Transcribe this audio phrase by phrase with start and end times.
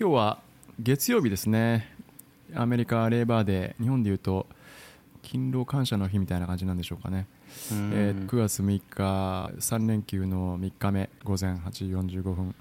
[0.00, 0.38] 今日は
[0.80, 1.86] 月曜日ですね。
[2.54, 4.46] アメリカレーバーデー日本でいうと
[5.22, 7.26] 勤労感謝の日みたいな感じなんでしょうかね、
[7.92, 11.84] えー9月6日3連休の3日目午前8時
[12.20, 12.54] 45分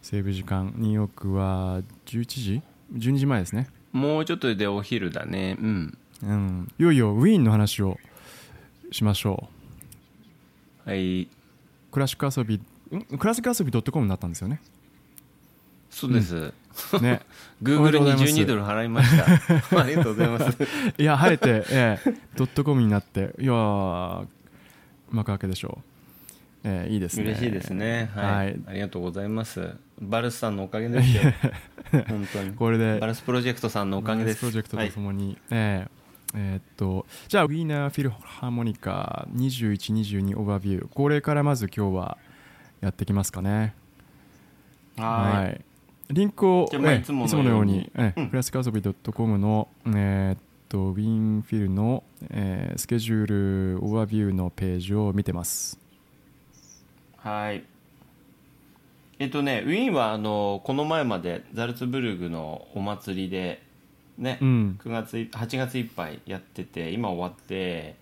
[0.00, 0.72] 西部時間。
[0.78, 2.62] ニューヨークは11時
[2.94, 3.68] ？12時前ですね。
[3.92, 5.58] もうちょっとでお昼だね。
[5.60, 5.98] うん。
[6.22, 6.68] うん。
[6.78, 7.98] いよいよウィーンの話を
[8.90, 9.50] しましょ
[10.86, 11.28] はい、う
[11.92, 12.54] クラシック遊び
[12.96, 13.18] ん？
[13.18, 14.62] クラシック遊び .com になったんですよね
[15.94, 16.52] そうです、
[17.00, 17.20] ね。
[17.62, 18.24] Google うございます。
[18.24, 19.24] 12ドル払いました。
[19.80, 20.58] ありがとうございます。
[20.98, 24.26] いや晴れて、ええ、ドットコムになっていやー
[25.10, 25.78] 幕開けでしょ
[26.64, 27.26] う、ええ、いいですね。
[27.26, 28.10] 嬉しいですね。
[28.12, 28.60] はい、はい。
[28.66, 29.76] ありがとうございます。
[30.00, 31.22] バルスさんのおかげですよ。
[32.08, 32.50] 本当に。
[32.54, 34.40] これでバルスプロジェクトさんのおかげです。
[34.40, 35.90] プロジェクトはいとともに、ええ
[36.34, 40.88] えーっとじゃあウィーナーフィルハーモニカ2122オーバービュー。
[40.88, 42.18] これからまず今日は
[42.80, 43.76] やってきますかね。
[44.96, 45.73] はい
[46.10, 47.90] リンクを、いつものように。
[47.94, 48.30] ええうん。
[48.30, 55.78] クラシック遊び .com の、えーっとウィーンフィルの、えースケジュールオーバービューのページを見てます。
[57.18, 57.64] はい。
[59.18, 63.62] えっとねウィーンはあのこの前までザルツブルグのお祭りで
[64.18, 64.78] ね、うん。
[64.82, 67.96] 9月い8月いっぱいやってて今終わって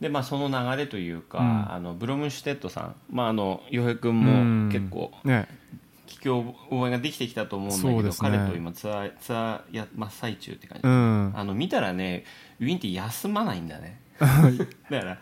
[0.00, 1.72] で、まあ、その流れというか、うん。
[1.72, 4.66] あのブロムシュテットさん、まあ、あの洋平君うん。
[4.66, 5.48] も結構ね
[6.06, 12.24] 聞き覚えができてきたと思うんだけど、ね、彼と今ツアーツアーや真っ最中って感じ、うん、あの見たらね
[12.60, 14.00] ウィンって休まないんだね。
[14.18, 15.18] だから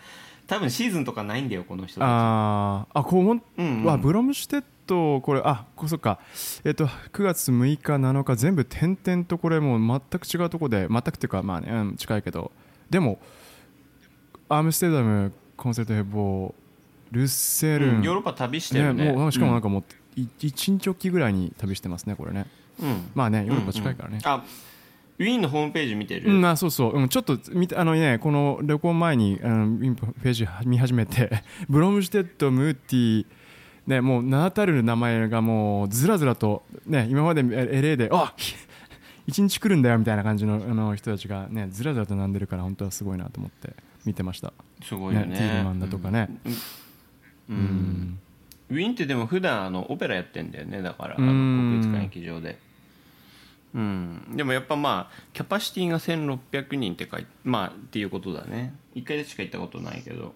[0.46, 2.08] 多分シーズンとかないんだよこの人たち。
[2.08, 6.20] ああこうも、うんうん、ブロムシュテットこれあこそっか。
[6.64, 12.52] えっ、と9月6日7日全部点々とこれもう全く違うとこで全くっていうかまあね、うん、近いけど。
[12.90, 13.18] でも
[14.48, 16.54] アムステルダムコンセルトヘボウ
[17.10, 22.46] ルツェルン、うん、ヨーロッパ旅してるね、ね、もうしかもなんかもう、うん1日おきぐらいに旅してますねこれね、
[22.80, 24.44] うん、まあねヨーロッパ近いからね、うんうん、あ
[25.18, 27.38] ウィーンのホームページ見てる、うん、あそうそう、うん、ちょっと
[27.76, 31.30] あの、ね、この旅行前にあのウィーンページ見始めて
[31.68, 33.26] ブロムシュテットムーティ
[33.86, 38.34] ね、もう名だたる名前がもうずらずらと、ね、今まで LA であ
[39.26, 43.74] 一日来るんだよみたいな感じのあの人たちが、ね、ずらずらと並んでるから本当はすごいなと思って
[44.04, 44.52] 見てました。
[44.82, 45.26] すごいよね。
[45.28, 46.28] ねティールマンだとかね、
[47.48, 47.58] うん、うん。
[47.58, 48.18] うん。
[48.74, 51.80] ウィーンってでも普段あのオペラやってんだよねだからあうん。
[51.80, 52.58] の国立歌劇場で。
[53.74, 54.36] うん。
[54.36, 58.74] でもやっぱまあキャパシティが1600人って書いてまあっていうことだね。
[58.94, 60.34] 一回でしか行ったことないけど。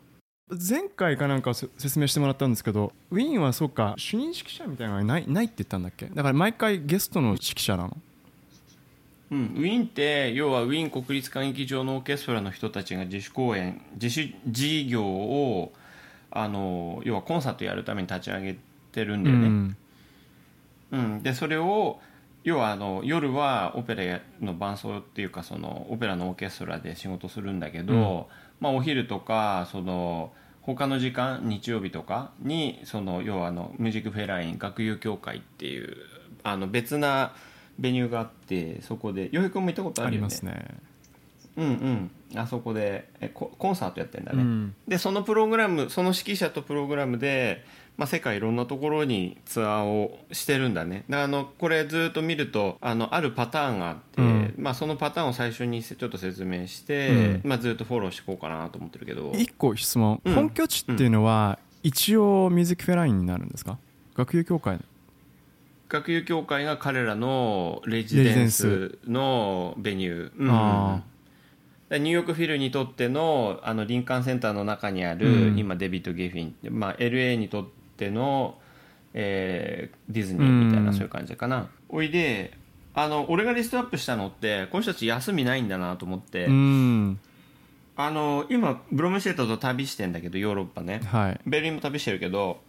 [0.51, 6.07] 前回かなんかせ説明してもらったんですけどウィーンはそうか主任指揮者みたいなのがないないって言ったんだっけ？
[6.07, 7.97] だから毎回ゲストの指揮者なの？
[9.31, 15.75] うん、ウィーンって要はウィーン国立歌劇場のオーケストラの人たちが自主公演自主事業を
[16.31, 18.57] あの要はコンサートやるために立ち上げ
[18.93, 19.77] てるんだよね、うん。
[20.93, 22.01] うん、でそれを
[22.45, 28.29] 要はあの夜はオペラの伴奏っていうかそのオペラのオーケストラで仕事するんだけど、
[28.61, 35.97] まあ、お昼とかその他の時間日曜日とかにその要はあのミュージックフェライン学友協会っていう
[36.43, 37.33] あの別な
[37.79, 40.35] ベニューがあってそこで洋平君も行ったことあありるよね。
[40.35, 40.88] ますね
[41.59, 42.41] うんうん。
[42.41, 44.75] あそこでえココンサートやってんだね、うん。
[44.87, 47.65] でそのプログラムその指揮者とプログラムで、
[47.97, 51.05] まあ、世界いろんなところにツアーをしてるんだね。
[51.09, 54.55] であのこれずっと見るとあのあるパターンがあって、うん。
[54.59, 57.41] まあ、そのパターンを最初にちょっと説明して、うん。
[57.45, 59.33] まあ、ずっとフォローしていこうかなと思ってるけど。
[59.35, 60.35] 一個質問、うん。
[60.35, 63.79] 本拠地っていうのは一応ミュージックフェラインになるんですか？
[64.15, 64.81] 学友協会
[65.89, 70.51] 学友協会が彼らのレジデンスのベニュー、うん。
[70.51, 71.05] あで
[71.91, 75.59] ニューヨークフィルにとってのあのリンカーンセンターの中にある、うん。
[75.59, 77.67] 今デビッド・ゲフィン、まあ、LA にとっ
[77.97, 78.59] ての、
[79.15, 80.95] えーディズニーみたいな、うん。
[80.95, 81.71] そういう感じかな。
[81.89, 82.53] おいで
[82.95, 87.19] あの俺がリストアップしたのってこの人たち休みないんだなと思って、うん。
[87.97, 91.01] あの今ブロムシェットと旅してんだけどヨーロッパね。
[91.07, 91.41] はい。
[91.47, 92.61] ベルリンも旅してるけど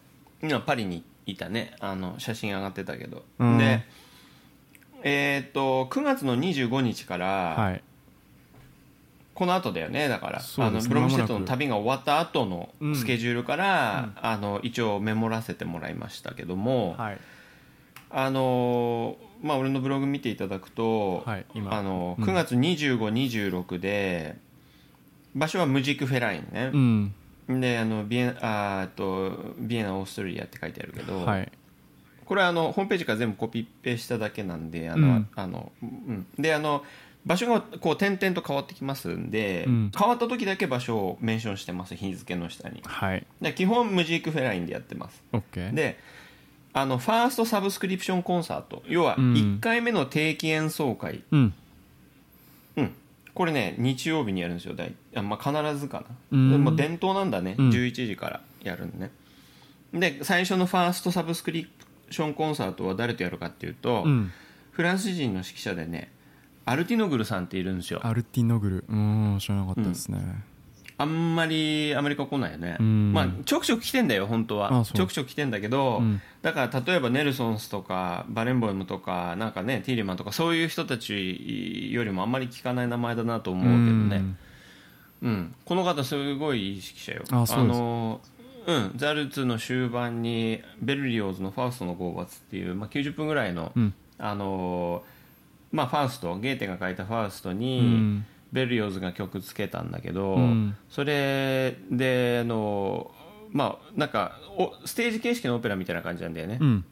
[0.42, 1.76] 今パリにいたね。
[1.82, 3.58] あの写真上がってたけど、うん。
[3.58, 3.84] で
[5.04, 7.28] えっと9月の25日から、
[7.58, 7.84] はい
[9.40, 11.40] この後だよねだから、あのブロムシェット間もなく。
[11.40, 12.96] の旅が終わった後のうん。
[12.96, 17.18] スケジュールから、あの一応メモらせてもらいましたけども、はい。
[18.10, 21.74] あのまあ俺のブログ見ていただくと、はい今。
[21.74, 22.26] あのうん。
[22.26, 24.36] 9月2526で、
[25.34, 26.72] 場所はムジックフェラインね。
[27.48, 27.62] う、ん。
[27.62, 31.50] であのビエあとビエナオーストリアって書いてあるけど、はい。
[32.26, 35.28] これはあのホームページから全部コピペしただけなんであの、うん。
[35.34, 36.84] あのうん、であの
[37.30, 39.92] 場所がこう点々と変わってきますんで、うん。
[39.96, 42.82] 変わった時だけ場所をメンションしてます日付の下に。
[42.84, 43.26] はい。
[43.40, 45.22] で基本ムジックフェラインでやってます。
[45.32, 46.00] OK で
[46.74, 49.34] あのファーストサブスクリプションコンサート要はうん。
[49.36, 51.54] 1回目の定期演奏会、うん。
[52.78, 52.96] うん。
[53.36, 56.52] これね日曜日にやるんですよ大あ、まあ、必ずかな、うん。
[56.52, 57.70] でも伝統なんだね、うん。
[57.70, 59.12] 11時からやるんね。
[59.94, 61.70] で最初のファーストサブスクリプ
[62.12, 64.32] ションコンサートは誰とやるかっていうと、うん。
[64.72, 66.12] フランス人の指揮者でね
[66.70, 68.00] アルティノグルさんっているんですよ。
[68.04, 68.86] アルティノグル。
[68.88, 70.20] うん知らなかったですね、
[71.00, 73.12] あんまりアメリカ来ないよね、うん。
[73.12, 74.86] まあちょくちょく来てんだよ本当は。
[74.86, 76.22] ちょくちょく来てんだけど、うん。
[76.44, 84.36] だから例えばネルソンスとかバレンボイムとかなんかねティーリマンとかそういう人たちよりもあんまり聞かない名前だなと思うけどね、
[85.24, 85.56] うん。
[85.66, 87.24] この方すごいいい指揮者よ。
[87.32, 88.22] あの
[88.68, 93.94] うん、ザルツの終盤にベルリオーズの「ファウストの拷罰」っていう、まあ、90分ぐらいの、うん。
[94.20, 95.02] あの
[95.72, 98.26] まあ、ファウストゲーテが書いたファウストに、うん。
[98.52, 100.76] ベルリオーズが曲つけたんだけど、うん。
[100.90, 103.12] それであの
[103.52, 106.58] まあなんかおステージ形式のオペラみたいな感じなんだよね。
[106.60, 106.86] う、ん。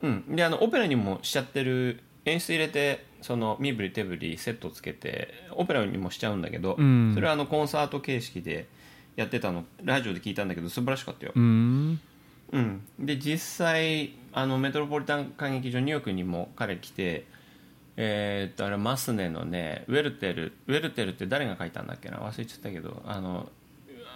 [0.00, 0.34] うん。
[0.34, 7.12] であのオペラにもしちゃってる演出入れてその身振り手振りセットつけてオペラにもしちゃうんだけど、うん。
[7.14, 8.66] それはあのコンサート形式で
[9.16, 9.66] やってたの。
[9.82, 12.00] ラジオで聞いたんだけど素晴らしかったよ、うん。
[12.52, 17.26] うん、で実際あのメトロポリタン歌劇場ニューヨークにも彼来て
[17.96, 22.18] えーっとあれマスネのねウェルテルウェルテルって誰が書いたんだっけな？
[22.18, 23.50] 忘れちゃったけどあの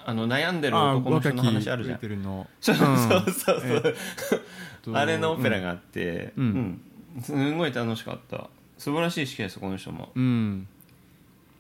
[0.07, 1.97] あの悩んでるあ男の人の話あるじゃん。
[1.97, 2.47] ウェテルの。
[2.61, 3.95] そうそうそうそう、
[4.83, 6.49] とあれのオペラがあって、ううん。
[6.49, 6.81] ん。
[7.21, 8.49] すごい楽しかった。
[8.79, 10.13] 素晴らしい指揮ですこの人も。
[10.15, 10.69] うん。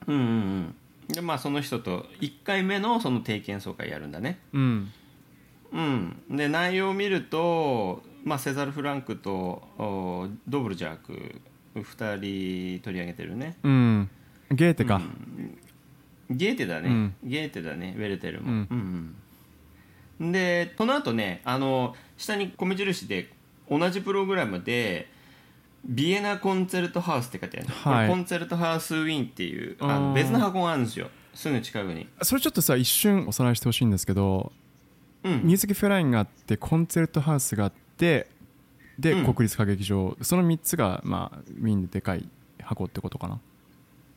[0.06, 0.74] うんうんうん。
[1.08, 4.38] でまあその人と1回目のその定期演奏会やるんだね。
[4.52, 4.92] うん。
[5.72, 9.32] うん、で内容を見ると、まあ、セザル・フランクと
[9.78, 11.40] おドブルジャーク
[11.82, 13.56] 2人取り上げてるね。
[13.62, 14.11] うん。
[14.50, 15.00] ゲーテか。
[16.31, 17.14] ゲーテだね、うん。
[17.25, 17.94] ゲーテだね。
[17.96, 18.69] ウェルテルも、うん。
[18.70, 19.14] うん
[20.20, 20.32] うん。
[20.32, 23.31] でこの後ねあの下に米印で
[23.70, 25.08] 同じプログラムで
[25.84, 28.08] ビエナコンチェルトハウスって書いてある、はい。
[28.08, 31.08] コンチェルトハウスウィーンっていうあの別の箱があるんですよ。
[31.34, 32.08] すぐ近くに。
[32.23, 34.52] それちょっとさ一瞬おさらいしてほしいんですけど
[35.23, 35.43] うん。
[35.44, 38.26] ミュージックフェラインがあってコンチェルトハウスがあって
[38.98, 39.34] で、うん。
[39.34, 40.16] 国立歌劇場。
[40.22, 42.28] その3つが、まあ、ウィーンででかい
[42.62, 43.38] 箱ってことかな。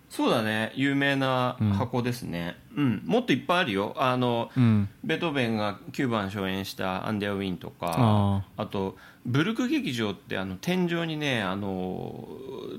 [0.09, 0.71] そうだね。
[0.75, 3.03] 有名な箱ですね、うん。
[3.05, 3.93] もっといっぱいあるよ。
[3.95, 4.89] あのうん。
[5.03, 12.27] ベートーベンが9番初演した「アンデアウィーン」とかああとブルク劇場ってあの天井にねあの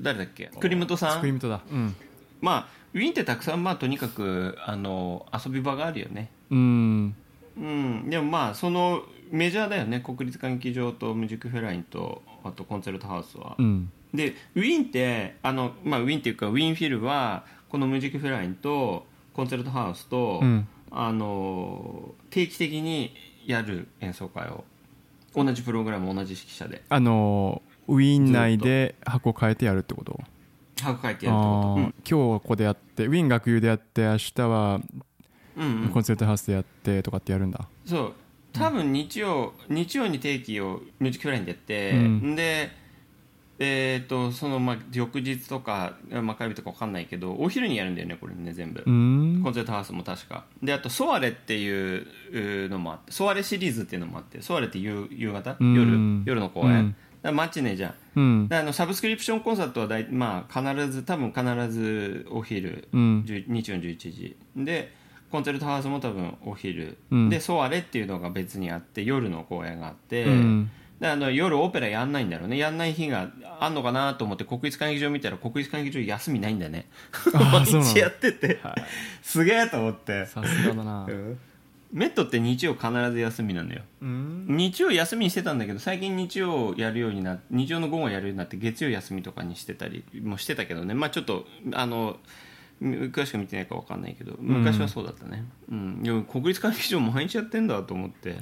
[0.00, 0.50] 誰だっけ？
[0.58, 1.18] クリムトさん？
[1.18, 1.60] スクリームトだ。
[1.70, 1.94] うん。
[2.40, 6.32] まあウィーンってたくさんまあとにかくあの遊び場があるよね。
[6.50, 7.14] うん。
[7.56, 8.10] うん。
[8.10, 13.90] でもまあそのメジャーだよね国立歌劇場とミュージックフェラインとあとコンチェルトハウスは、うん。
[14.12, 20.68] でウィーンってあの、まあ、ウィーンっていうかウィーンフィルはこのミュージックフェラインとコンチェルトハウスと、うん。
[20.92, 23.14] あの定期的に
[23.46, 24.64] やる演奏会を。
[25.32, 26.82] 同じプログラム同じ指揮者で。
[26.88, 30.20] あのウィーン内で箱変えてやるってこと？
[30.82, 35.82] 箱書いてやるってあこー今日はここでやってウィーン学友でやって明日はとうん、うん。
[35.82, 37.68] うんコンセルトハウスでやってとかってやるんだ。
[37.86, 38.12] そう
[38.52, 42.36] 多分日曜日曜に定期をミュージックフェラインでやって、うん。
[42.36, 42.80] で
[43.62, 49.42] えー、とそのまあ翌日とか、まあ、火曜日とか分かんないけどお昼にやるんだよねこれね全部、うん。
[49.44, 50.46] コンセルトハウスも確か。
[50.62, 55.56] であとソワレっていうのもあってソワレシリーズっていうのもあってソワレって夕夕方？
[55.60, 55.74] うん。
[55.74, 56.22] 夜？
[56.24, 57.36] 夜の公演、うん。
[57.36, 57.94] マチネじゃん。
[58.16, 58.48] うん。
[58.48, 63.24] であのサブスクリプションコンサートは大、まあ、必ず多分必ずお昼、うん。
[63.28, 64.36] 10日曜の11時。
[64.56, 64.90] で
[65.30, 67.28] コンセルトハウスも多分お昼、うん。
[67.28, 70.70] でソワレっていうのが別にあって夜の公演があって、うん。
[70.98, 72.58] であの夜オペラやんないんだろうね。
[72.58, 76.88] やんない日があんのかなと思って国立歌劇場見たら国立歌劇場休みないんだね。
[77.32, 78.58] 毎日やってて、
[79.22, 80.26] すげえと思って。
[80.26, 81.06] さすがだな。
[81.92, 83.82] メットって日曜必ず休みなのよ。
[84.00, 84.46] うん。
[84.48, 90.94] 日曜休みにしてたんだけど最近日曜やるようにな日曜の午後やるようになって月曜休みとかにしてたりもしてたけどね。
[90.94, 92.18] まあちょっとあの
[92.80, 96.02] 詳しく見てないか分かんないけど昔はそうだったね、うん。
[96.02, 98.38] でも国立歌劇場毎日やってんだと思って。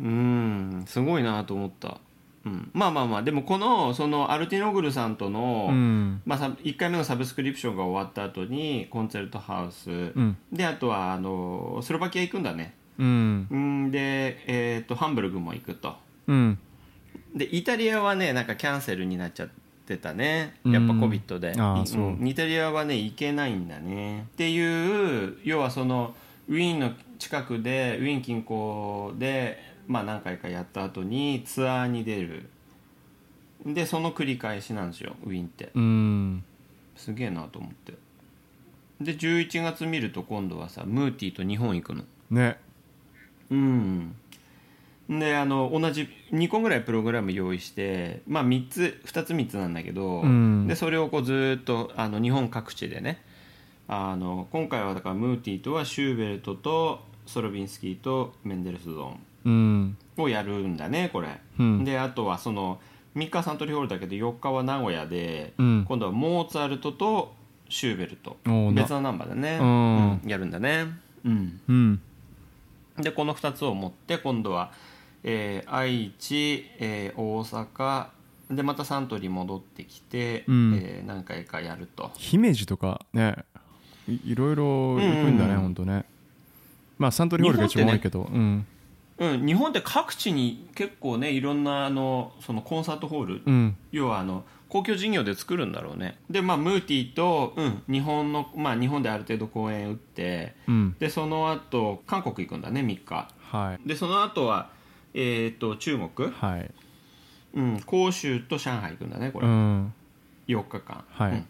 [0.00, 0.84] うん。
[0.86, 2.00] すごいなと思った、
[2.44, 6.20] うん、まあまあまあでもこのそのアルティノグルさんとの、うん。
[6.26, 10.36] まあ、さ1回目のサブスクリプションが終わった後にコンチェルトハウス、ん。
[10.52, 12.74] であとはあのスロバキア行くんだね。
[12.98, 13.46] うん。
[13.50, 13.90] うん。
[13.92, 15.94] で、えー、とハンブルグも行くと。
[16.26, 16.58] うん。
[17.36, 19.63] でイタリアはねなんかキャンセルになっちゃって
[19.96, 20.56] たね。
[20.64, 22.22] やっぱうん COVID で、う。
[22.22, 22.26] ん。
[22.26, 24.26] イタリアはね行けないんだね。
[24.32, 26.14] っていう要はその
[26.48, 32.48] ウィーンの近くでウィーン近郊で、まあ、何回かやった後にツアーに出る。
[33.66, 35.70] でその繰り返しなんですよウィーンって。
[35.74, 36.44] うん。
[36.96, 37.94] すげえなと思って。
[39.00, 42.04] で11月見ると今度はさムーティーと日本行くの。
[42.30, 42.58] ね。
[43.50, 44.16] うん
[45.08, 50.66] であの同じ2個ぐらいプログラム用意して、まあ、3つ2つ3つなんだけど、うん。
[50.66, 53.22] でそれをこうずーっとあの日本各地でね
[53.86, 59.96] あの今回はだからムーティーとはシューベルトとソロビンスキーとメンデルスゾうん。
[60.16, 61.84] ーンをやるんだねこれ、うん。
[61.84, 62.80] であとはその
[63.14, 65.84] 3日サントリーホールだけど4日は名古屋で、うん。
[65.86, 67.34] 今度はモーツァルトと
[67.68, 68.36] シューベルト。
[68.72, 70.86] 別のナンバーだね、やるんだね。
[71.24, 71.60] うん。
[71.68, 72.00] うん。
[72.98, 74.72] でこの2つを持って今度は、
[75.24, 78.06] えー愛知、えー大阪
[78.50, 80.74] でまたサントリー戻ってきて、うん。
[80.80, 82.10] えー何回かやると。
[82.16, 83.36] 姫路とかね
[84.06, 85.60] いいろいろ行くんだね、うんうん。
[85.62, 86.04] ほんとね。
[86.98, 88.66] まあサントリーホールが一番多いけど、うん。
[89.16, 93.76] うん、日本って各地に結構ねいろんなあのそのコンサートホール、うん。
[93.92, 96.18] 要はあの公共事業で作るんだろうね。
[96.28, 100.96] でまあムーティーと、うん、日本のまあ日本である程度公演打ってうん。
[100.98, 103.28] でその後韓国行くんだね3日。
[103.40, 103.88] はい。
[103.88, 104.68] でその後は
[105.14, 106.70] えっ、と中国、はい。
[107.54, 109.92] うん、広州と上海行くんだねこれ、うん。
[110.48, 111.04] 4日間。
[111.08, 111.44] はい。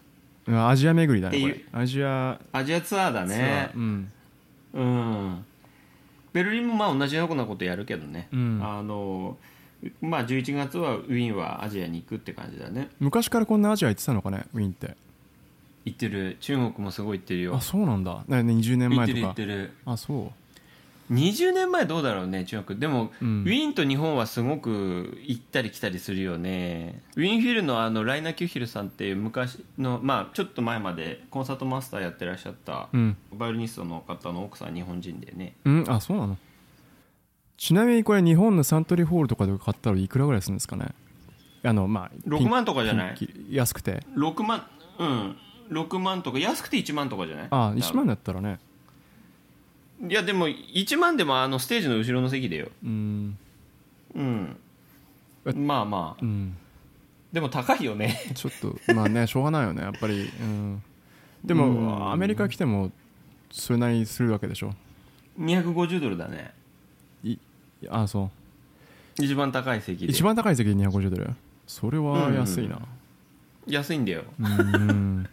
[0.46, 0.68] うん。
[0.68, 1.64] アジア巡りだねこれ。
[1.72, 3.70] アジアアジアツアーだね。
[3.74, 4.12] うん。
[4.74, 5.44] うん。
[6.32, 8.60] ベルリンもまあ同じようなことやるけどね、うん。
[8.62, 9.38] あの
[10.00, 12.90] まあ11月はウィーンはアジアに行くって感じだね。
[12.98, 14.96] 昔からこんなアジア行ってたのかねウィーンって。
[15.84, 16.36] 行ってる。
[16.40, 17.56] 中国もすごい行ってるよ。
[17.56, 18.24] あそうなんだ。
[18.26, 19.72] ね20年行ってる行前とかってる。
[19.86, 20.32] あそ
[21.10, 23.42] 20年前どうだろうね中国でも、うん。
[23.42, 27.02] ウィーンと日本はすごく行ったり来たりするよね。
[27.16, 32.88] ウィーンフィルのあのライナ・キューヒルさんっていう昔のまあちょっと前までコンサートマスターやってらっしゃった
[33.32, 35.54] バイオリニストの方の奥さん日本人でね。
[35.64, 35.84] うん。
[35.88, 36.38] あそうなの？
[37.56, 40.86] ちなみにこれ日本のサントリーホールとかで買ったらいくらぐらいするんですかね？
[41.62, 43.16] あのまあ6万とかじゃない？
[43.50, 44.02] 安くて。
[44.16, 44.66] 6万
[44.98, 45.36] うん。
[45.70, 47.48] 6万とか安くて1万とかじゃない？
[47.50, 48.58] あ1万だったらね
[50.08, 52.68] いやでも1万でもあのステージの後ろの席でよ。
[52.84, 53.38] うん。
[54.14, 54.56] うん。
[55.46, 56.22] えまあまあ。
[56.22, 56.56] うん。
[57.32, 58.20] でも高いよね。
[58.34, 60.30] ちょっとまあね しょうがないよねやっぱり。
[60.40, 60.82] うん。
[61.44, 61.58] でうん。
[61.60, 62.92] もアメリカ来ても
[63.50, 64.74] それなりにするわけでしょ
[65.38, 66.52] ？250ドルだね。
[67.22, 67.38] い
[67.88, 68.30] あそ
[69.18, 69.22] う。
[69.22, 70.12] 一番高い席で。
[70.12, 71.30] 一番高い席で250ドル？
[71.66, 72.80] それは安いな。
[73.66, 74.24] 安いんだよ。
[74.38, 75.28] うん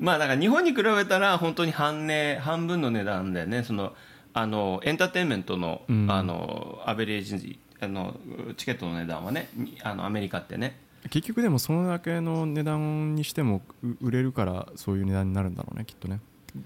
[0.00, 3.62] まあだから日本に比べたら本当に半値半分の値段だよね。
[3.62, 3.92] その
[4.32, 6.10] あのエンターテインメントの,、うん。
[6.10, 8.16] あのアベレージあの
[8.56, 9.48] チケットの値段はね
[9.82, 10.80] あのアメリカってね。
[11.10, 16.20] 結局でもそのだけの値段にしてもう売れるからそういう値段になるんだろうねきっとね。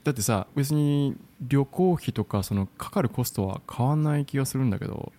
[0.04, 5.12] だってさ別に旅行費とかそのかかるコストは変わんない気がするんだけど。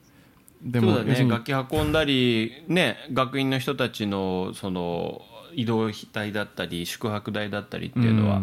[0.63, 1.27] でそうだね。
[1.29, 5.21] 楽器運んだり、ね、学院の人たちのその
[5.55, 8.41] 移動代だったり宿泊代だったりっていうのは、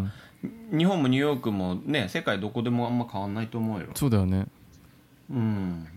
[0.75, 4.47] 日本もニューヨークもね世界どこでもあんま変わんないと思うよ、そうだよね。
[5.29, 5.87] うん、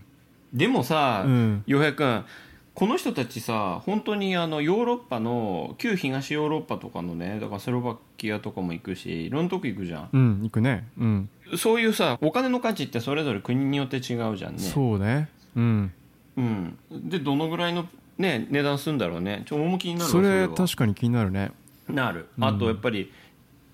[0.53, 1.63] でもさうん。
[1.67, 2.25] 洋平君
[2.73, 10.09] この人たちさ本当にあのヨーロッパの旧東ヨーロッパとかのねだからスロバキアとかも行くしいろんなとこ行くじゃん。
[10.13, 10.87] うん行くね。
[10.97, 11.29] うん。
[11.57, 14.59] そういうさお金の価値ってそれぞれ国によって違うじゃんね。
[14.59, 15.27] そうね。
[15.55, 15.91] うん。
[16.37, 19.43] うん、でどのぐらいの、ね、値段するんだろうね。
[19.45, 20.53] ちょ重きになるわそれは。
[20.53, 21.51] 確かに気になるね。
[21.87, 22.27] なる。
[22.37, 22.43] うん。
[22.43, 23.11] あとやっぱり、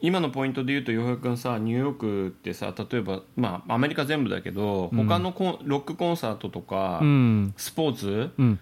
[0.03, 7.53] 今のポイントで言うと洋平君さニューヨークってさ例えば、まあ、アメリカ全部だけどうん他のコンロックコンサートとか、うん。
[7.55, 8.59] スポーツうん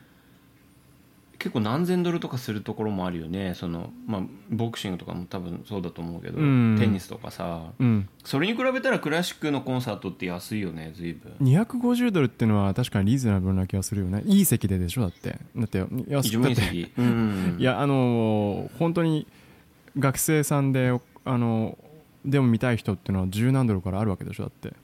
[1.41, 3.55] 結構何千ドルとかするところもあるよね。
[3.55, 4.21] その、まあ、
[4.51, 6.77] ボクシングとかも多分そうだと思うけど、うん。
[6.79, 7.71] テニスとかさ。
[7.79, 8.07] うん。
[8.23, 11.33] それに比べたらクラシックのコンサートって安いよね随分。
[11.41, 14.21] 250ドルっていうのは確かにリーズナブルな気がするよね。
[14.27, 15.39] いい席ででしょだって。
[15.55, 17.57] だって安一番いいだって席うん。
[17.57, 19.25] いやあのー本当に
[19.97, 20.95] 学生さんで
[21.25, 21.75] あの
[22.23, 24.75] でも見たい人っていうのは十何ドルからあるわけでしょだって。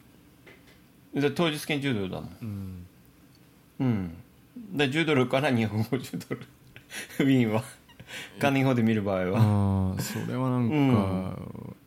[1.14, 2.30] で当日券10ドルだもん。
[2.42, 2.86] うん。
[3.80, 4.18] うん
[4.72, 6.42] で10ドルから250ドル。
[7.20, 7.64] ウィーンは。
[8.40, 9.40] カーネギーホールで見る場合は。
[9.40, 11.38] ああそれはなんか、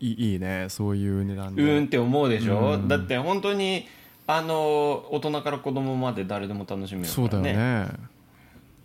[0.01, 0.67] いいいいね。
[0.69, 1.63] そういう値段で。
[1.63, 2.89] うーんって思うでしょ、うん。
[2.89, 3.87] だって本当に
[4.27, 7.13] あの大人から子供まで誰でも楽しめるからね。
[7.13, 7.89] そうだよね。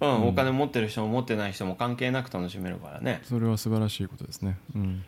[0.02, 3.22] うん、お金持ってる人も持ってない人も関係なく楽しめるからね。
[3.24, 4.58] それは素晴らしいことですね。
[4.76, 5.04] うん。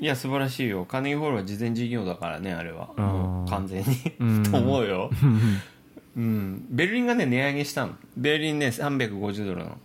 [0.00, 0.84] いや素晴らしいよ。
[0.84, 2.88] カーネギーホールは事前事業だからねあれは。
[2.96, 3.86] もう完全に。
[4.18, 4.42] うん。
[4.50, 5.10] と思うよ、
[6.16, 7.94] うん、ベルリンがね値上げしたの。
[8.16, 9.78] ベルリンね350ドルなの。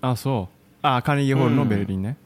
[0.00, 0.56] あそう。
[0.82, 2.16] あカーネギーホールのベルリンね、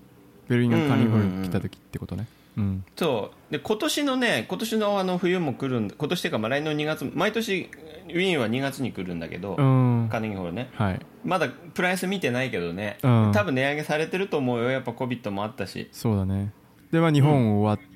[0.49, 2.26] ベルリンがカーネギーホールに来た時ってことね。
[2.57, 2.85] うん。
[2.97, 3.53] そう。
[3.53, 7.71] で今年のね今年のあの冬も来るん今年っていうかまあ来年の2月毎年
[8.09, 10.09] ウィーンは2月に来るんだけど、うん。
[10.11, 10.71] カーネギーホールね。
[10.75, 11.00] はい。
[11.25, 13.33] まだプライス見てないけどね、うん。
[13.33, 14.71] 多分値上げされてると思うよ。
[14.71, 15.88] やっぱ COVID もあったし。
[15.93, 16.53] そうだね。
[16.91, 17.88] では日本終わっ、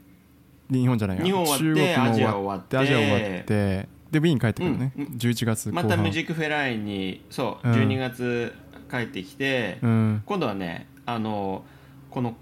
[0.70, 1.24] 日本じゃないや。
[1.24, 2.76] 日本終わって中国もアジア終わって。
[2.76, 7.74] アジア終わってでウィーン帰ってくるね、うん11月またミュージックフェラインにそう、うん。
[7.74, 8.52] 12月
[8.90, 10.22] 帰ってきて、うん。
[10.26, 11.64] 今度はねあの
[12.10, 12.36] この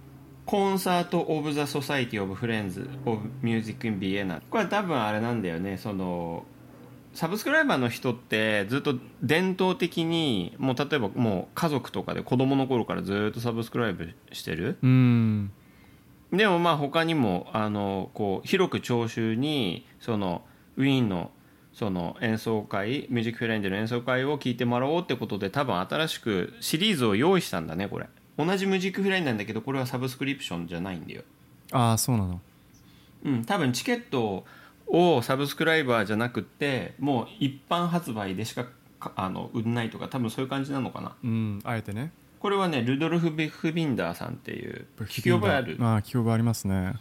[0.47, 6.45] Concert of the Society of Friends of Music in Vienna これは多分あれなんだよねその
[7.13, 14.79] サブスクライバーの人ってずっと伝統的にもう例えばもう家族とかで子供の頃からずっとサブスクライブしてる。
[14.83, 15.51] うん。
[16.33, 20.43] でもまあ他にもあのこう広く聴衆にその
[20.77, 21.31] ウィーンの
[21.79, 28.07] その演奏会ミュージックフェラインでの演奏会を聞いてもらおうってことで多分新しくシリーズを用意したんだねこれ。
[28.37, 31.23] 同じミュージックフェラインなんだけどこれはサブスクリプションじゃないんだよ。
[31.71, 32.41] ああそうなの。
[33.25, 34.45] うん多分チケット
[34.89, 38.67] をサブスクライバーじゃなくってもう一般発売でしか
[38.99, 41.15] かあの売んないとか多分そういう感じなのかな。
[41.23, 42.11] うんあえてね。
[42.41, 45.77] これはねルドルフ・ビフビンダーさんっていう聞き覚えある？
[45.81, 46.95] ああ聞き覚えありますね。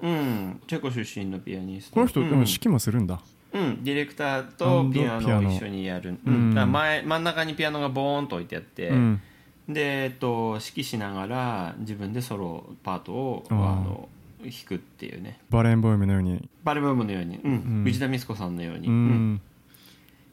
[0.00, 1.94] うんチェコ出身のピアニスト。
[1.94, 3.20] この人、うんでも指揮もするんだ
[3.52, 5.48] うん、ディレクターとピアノノ。
[5.48, 9.20] を一緒にやる、ううん前真ん中にピアノがボーンと置いてあって、うん。
[9.68, 14.08] で、えっと、指揮しながら自分でソロパートをあの
[14.42, 15.40] 弾くっていうね。
[15.50, 16.48] バレンボイムのように。
[16.64, 17.52] バルブームのように、うん。
[17.52, 17.84] うん。
[17.84, 19.40] 藤田美子さんのように、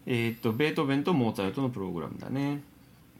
[0.05, 2.61] えっとベートーベンとモーツァルトのプログラムだね。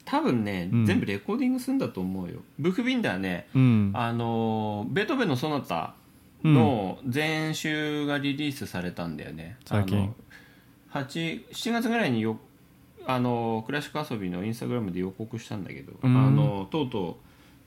[0.04, 0.86] 多分ね、うん。
[0.86, 2.40] 全部レコーディングするんだと思うよ。
[2.58, 3.90] ブフビンダーねうん。
[3.94, 5.94] あのベートーベンのソナタ
[6.44, 9.98] の全集がリリースされたんだよね、最近。
[10.92, 12.38] あの8 7月ぐらいによ
[13.06, 16.16] あのクラシック遊びのインスタグラムで予告したんだけど、うん。
[16.16, 17.14] あのとうとう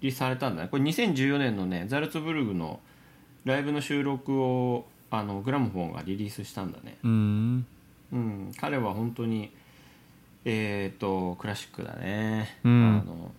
[0.01, 0.67] リリースされたんだね。
[0.69, 2.79] これ2014年のねザルツブルグの
[3.45, 7.65] ライブの収録をあのグラムフォンがリリースしたんだね、うん。
[8.11, 9.51] うん、彼は本当に
[10.45, 13.01] えっ、とクラシックだね、うん。
[13.05, 13.31] あの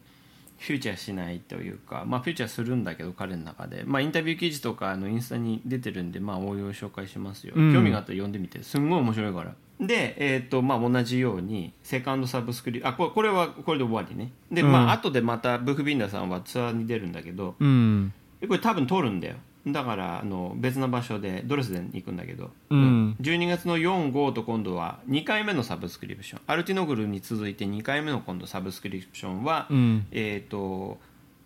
[0.60, 7.72] フューチャーしないというか、まあ、フューチャーするんだけど彼の中で、まあ、インタビュー記事とかあのインスタに出てるんで、まあ、応用紹介しますよ、うん。
[7.72, 8.62] 興味があったら読んでみて。
[8.62, 9.54] すんごい面白いから。
[9.80, 14.32] で、えーとまあ、同じようにセカンドサブスクリあこれこれはこれで終わりね。
[14.52, 14.72] で、うん。
[14.72, 18.12] まあ後でまたブフビンダーさんはツアーに出るんだけどうん。
[18.40, 19.36] でこれ多分通るんだよ
[19.66, 23.16] だからあの別な場所でドレスデンに行くんだけど、うん。
[23.20, 26.40] 12月の45と今度は2回目のサブスクリプション。
[26.46, 30.06] アルティノグルに続いて2回目の今度サブスクリプションは、うん。
[30.12, 30.98] えっ、と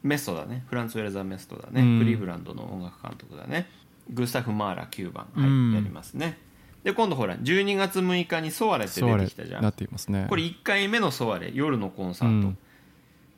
[0.02, 0.64] メストだね。
[0.68, 1.98] フランス・ウェルザー・メストだね、うん。
[1.98, 3.68] クリーブランドの音楽監督だね。
[4.10, 6.38] グスタフ・マーラ9番、はいうんやりますね。
[6.84, 10.26] で今度ほら12月6日にソワレって出てきたじゃなんっていますね。
[10.28, 11.50] これ1回目のソワレ。
[11.52, 12.58] 夜のコンサート、うん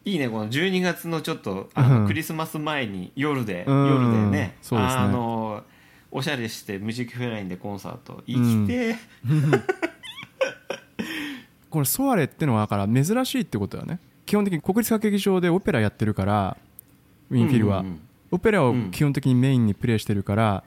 [0.07, 1.89] いいねこの12月のちょっとあうん。
[2.03, 3.89] のクリスマス前に夜で、うん。
[3.89, 4.31] 夜でね。
[4.31, 4.55] ね。
[4.71, 5.65] あの
[6.13, 8.95] おしゃれしてミュージックフェラインでコンサート行きて。
[9.27, 9.27] ー、
[11.69, 13.99] これソワレってのはだから珍しいってことだね。
[14.25, 16.57] 基本的に国立歌劇場でオペラやってるから
[17.29, 18.01] ウィンフィルは、うんうんうん。
[18.31, 20.63] オペラを基本的にメインにプレイしてるから、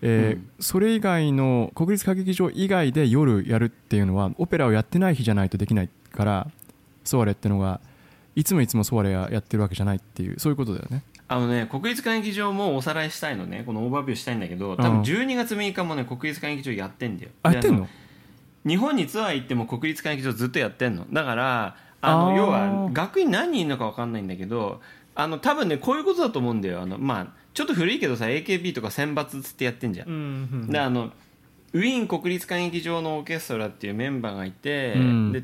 [0.00, 0.48] えーうん。
[0.60, 6.46] それ以外の国立歌劇場以外で夜やるっていうのはオペラをやってない日じゃないとできないから
[7.02, 7.80] ソワレってのが
[8.36, 11.02] いつもいつもソワレやってるわけじゃないっていうそういうことだよね。
[11.26, 13.64] あのね国立歌劇場もおさらいしたいのね。
[13.66, 17.30] このオーバービューしたいんだけど多分うん12月6日もね国立歌劇場やってんだよ。
[17.30, 17.88] でああやってんの？
[18.64, 21.06] 日本にツアー行っても国立歌劇場ずっとやってんの。
[21.12, 24.80] だからあの要は学院何人いるのか分かんないんだけど
[25.14, 26.82] あの多分ねこういうことだと思うんだよ。
[26.82, 31.10] あのまあちょっと古いけどさ AKB とか選抜つってやってんじゃん、うんであの
[31.72, 35.32] ウィーン国立歌劇場のオーケストラっていうメンバーがいて、うん。
[35.32, 35.42] で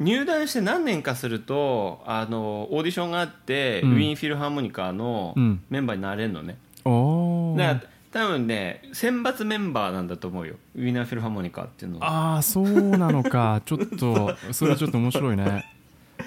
[0.00, 3.92] 入団して何年かするとあのオーディションがあって、うん。
[3.92, 5.62] ウィーンフィルハーモニカのうん。
[5.70, 7.58] メンバーになれるのね、おー。
[7.58, 10.54] だから多分ね選抜メンバーなんだと思うよ。
[10.76, 12.34] ウィーナーフィルハーモニカっていうのは。
[12.34, 13.60] ああそうなのか。
[13.66, 15.77] ちょっとそれはちょっと面白いね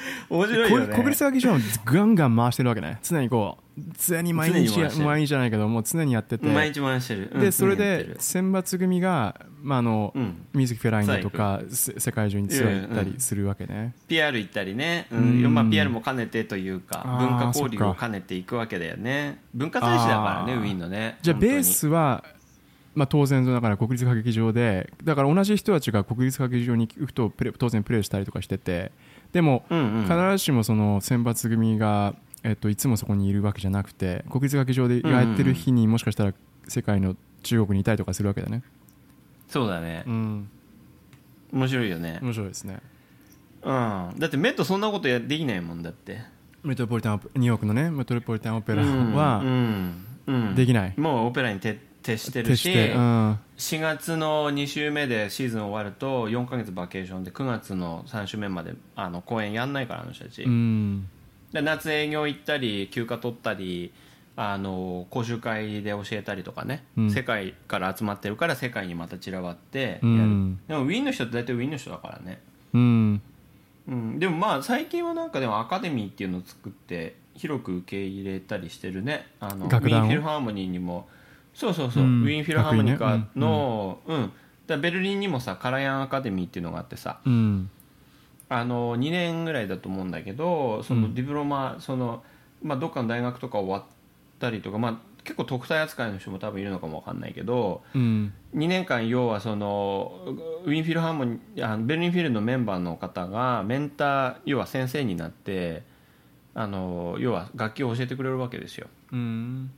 [0.29, 0.87] 面白いよね。
[0.87, 2.99] こ国立歌劇場はガンガン回してるわけね。
[3.03, 6.45] 常にこう常に毎日毎日じゃないけどもう常にやってて。
[6.47, 10.45] 毎日回してる、うんでそれで選抜組が、まああのうん。
[10.53, 15.43] ミュージックフェラインだとかせ世界中にツアー行ったりするわけね、PR 行ったりね、ううん。
[15.43, 19.39] んまあ、PR も兼ねてというか文化交流を兼ねていくわけだよね。
[19.53, 21.17] 文化大使だからねウィーンのね。
[21.21, 22.23] じゃあベースは、
[22.93, 28.91] まあ、当然だから国立歌劇場でだから同じ人たちが国立歌劇場に行くと当然プレーしたりとかしてて
[29.33, 36.33] でも必ずしもその選抜組が、えっと、いつもそこにいるわけじゃなくて国立歌劇場でやってる日にもしかしたら
[36.67, 38.63] 世界の中国にいたりとかするわけだね、
[39.47, 40.03] そうだね。
[40.05, 40.49] うん、
[41.51, 42.79] 面白いよね、面白いですね。
[43.63, 46.21] うん、だってメットそんなことやできないもんだって。
[46.63, 50.05] メトロポリタンニューヨークのねメトロポリタンオペラうんはうん。
[50.27, 50.55] うん。
[50.55, 61.07] できない、もうオペラに徹徹してるし徹して、うん、4月の2週目でシーズン終わると4ヶ月バケーションで9月の3週目まであの公演やんないからあの人たち、うん。
[61.51, 63.93] で夏営業行ったり休暇取ったり
[64.35, 67.11] あの講習会で教えたりとかね、うん。
[67.11, 70.59] 世界から集まってるから世界にまた散らばってやる、うん。
[70.67, 72.41] でもウィーンの人って大体ウィーンの人だからね、
[72.73, 73.21] うん。
[73.87, 79.27] うん、でもまあ最近はなんかでもアカデミーっていうのを作って広く受け入れたりしてるね。
[79.39, 80.03] あのウィ楽団を？
[80.03, 81.07] ーンフィルハーモニーにも
[81.53, 82.23] そうそうそう、うん。
[82.23, 83.27] ウィーンフィルハーモニカ楽院ね。
[83.35, 84.21] の、うん。
[84.21, 84.33] だか
[84.67, 87.19] らベルリンにもさカラヤンアカデミーっていうのがあってさ。
[87.25, 87.69] うん。
[88.49, 92.21] あの2年ぐらいだと思うんだけどそのディプロマ、その
[92.61, 93.83] まあ、どっかの大学とか終わっ
[94.39, 98.33] たりとか、まあ、結構特待扱いの人も多分いるのかもわかんないけどうん。
[98.53, 100.11] 2年間要はその
[100.65, 105.83] ウィーンフィルハーモニーあのベルリンフィルのメンバーの方がメンター要は先生になって
[106.53, 108.87] あの要は楽器を教えてくれるわけですよ。
[109.13, 109.71] うん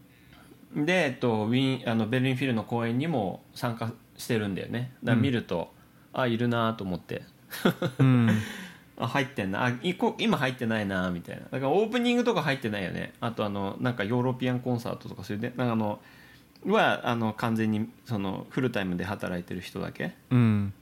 [0.76, 4.94] で、えっと、ウィーンあのベルリンフィルの公演にも参加してるんだよね。
[5.04, 5.72] だから見ると、
[6.14, 7.24] あいるなと思って。
[8.00, 8.30] うん。
[8.98, 9.66] あ入ってんな。
[9.66, 11.44] あいこ今入ってないなみたいな。
[11.44, 13.14] だからオープニングとか入ってないよね。
[13.20, 16.00] あとあのなんかヨーロピアンコンサートとかそういうねなんかあの
[16.66, 20.74] はあの完全にそのフルタイムで働いてる人だけうん。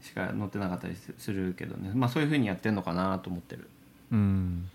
[0.00, 1.92] しか載ってなかったりすするけどね。
[1.94, 3.68] まあそういうふうにやってんのかなと思ってる。
[4.10, 4.68] うん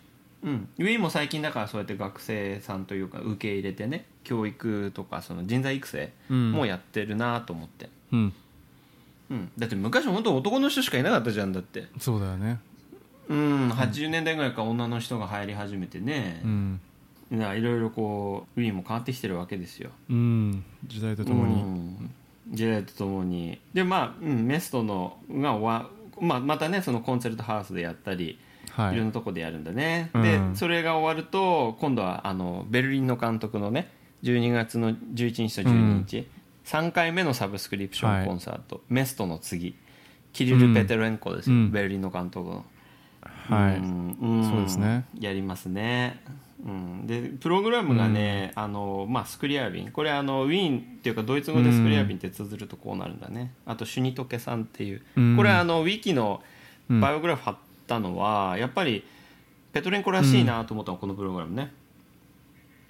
[0.43, 0.69] うん。
[0.77, 6.51] ウィーンも最近だからそうやって学生さんというか受け入れてね教育とかその人材育成うん。
[6.51, 8.33] もやってるなと思って、うん。
[9.29, 11.87] うん、だって昔本当男の人しかいなかったじゃんだって。
[11.99, 12.59] そうだよね。
[13.29, 13.69] うん。
[13.71, 16.81] 80年代ぐらいから女の人が入り始めてね、うん。
[17.31, 19.91] いろいろこうウィーンも変わってきてるわけですよ。
[20.09, 20.63] うん。
[20.85, 21.61] 時代とともに。
[21.61, 22.13] うん。
[22.51, 23.59] 時代とともに。
[23.73, 28.31] でまあ、うん、メストのが終わ、まあ、またねそのコンセルトハウスでやったり、、は
[28.91, 28.95] い。
[28.95, 30.23] いろんなとこでやるんだね、うん。
[30.23, 33.91] でそれが終わると今度はあのベルリンの監督のね
[34.23, 36.27] 12月の11日と12日、
[36.65, 39.75] 3回目のサブスクリプションコンサート、メストの次
[40.31, 41.71] キリル・ペテレンコですよ、うん。
[41.71, 42.65] ベルリンの監督の。
[43.49, 43.77] はい。
[43.77, 44.49] うんうん。
[44.49, 45.05] そうですね。
[45.19, 46.21] やりますね、
[46.65, 49.91] うん、でプログラムがね、あのまあ、スクリアビン。
[49.91, 55.37] これあのウィーンっていうかドイツ語でスクリアビンって綴るとこうなるんだね、あとシュニトケさんっていう、うん。
[55.37, 56.41] これあのウィキの
[56.89, 56.99] うん。
[56.99, 57.57] バイオグラフ貼っ
[57.87, 59.03] たのは、やっぱり
[59.71, 61.73] ペトレンコらしいなと思ったの、このプログラムね。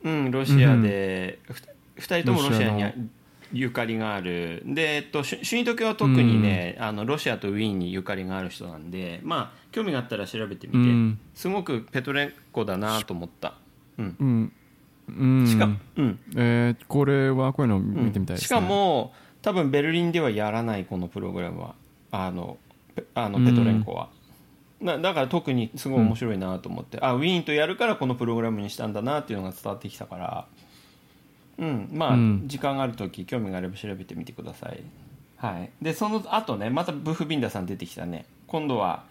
[0.03, 1.53] うんロシアで、ふ
[2.01, 3.09] 2人ともロシアに
[3.53, 4.63] ゆかりがある。
[4.65, 11.19] で、えっと、シュニトケは特にね、あのロシアとウィーンにゆかりがある人なんでまあ興味があったら調べてみて、うん。
[11.35, 13.55] すごくペトレンコだなと思った、
[13.97, 14.15] うん。
[14.19, 14.53] うん。
[15.07, 15.47] うん。
[15.47, 16.19] しかうん。
[16.35, 18.45] えーこれはこういうの見てみたいですね。
[18.45, 21.75] しかも多分ベルリンではやらないこのプログラムは。
[22.11, 22.57] あの
[22.95, 23.45] ペあのうん。
[23.45, 24.09] ペトレンコは、
[24.83, 30.45] なだから特にすごい面白いなと思って、あウィーンとやるからこのプログラムにしたんだなっていうのが伝わってきたから。
[31.59, 32.43] うんまあ、うん。
[32.47, 34.83] 時間がある時興味があれば調べてみてください。
[35.37, 35.69] はい。
[35.81, 38.25] でその後ねまたブフビンダさん出てきたね。
[38.47, 39.03] 今度は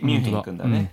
[0.00, 0.92] ミュンヘン行くんだね、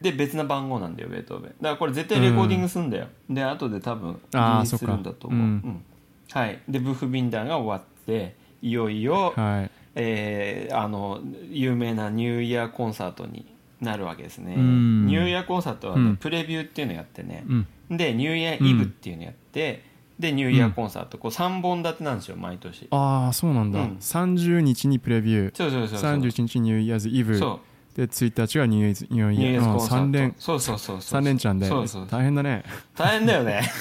[0.00, 1.50] で別な番号なんだよベートーベン。
[1.50, 5.84] だからこれ絶対レコーディングするんだよ、で後で多分あーリリースするんだと思う、うん。
[6.30, 6.60] はい。
[6.68, 13.46] でブフビンダーが終わっていよいよ、はいえーあの有名なニューイヤーコンサートに
[13.80, 15.06] なるわけですね、うん。
[15.06, 16.16] ニューイヤーコンサートはね、うん。
[16.16, 17.96] プレビューっていうのやってね、うん。
[17.96, 19.84] でニューイヤーイブっていうのやって、
[20.18, 22.88] でニューイヤーコンサート、こう3本立てなんですよ毎年。
[22.90, 23.96] ああそうなんだ、うん。
[23.96, 25.56] 30日にプレビュー。
[25.56, 26.10] そうそうそうそう。
[26.12, 27.38] 31日ニューイヤーズイブ。
[27.38, 27.60] そ
[27.94, 30.04] で1日がニューイヤーズニューイイヤーズコンサート。
[30.04, 30.34] 3連。
[30.38, 31.02] そうそうそうそう。
[31.02, 31.66] 三連チャンで。
[31.66, 32.64] そうそう大変だね。
[32.94, 33.62] 大変だよね。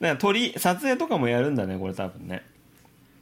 [0.00, 2.44] だから撮り撮影とかもやるんだねこれ多分ね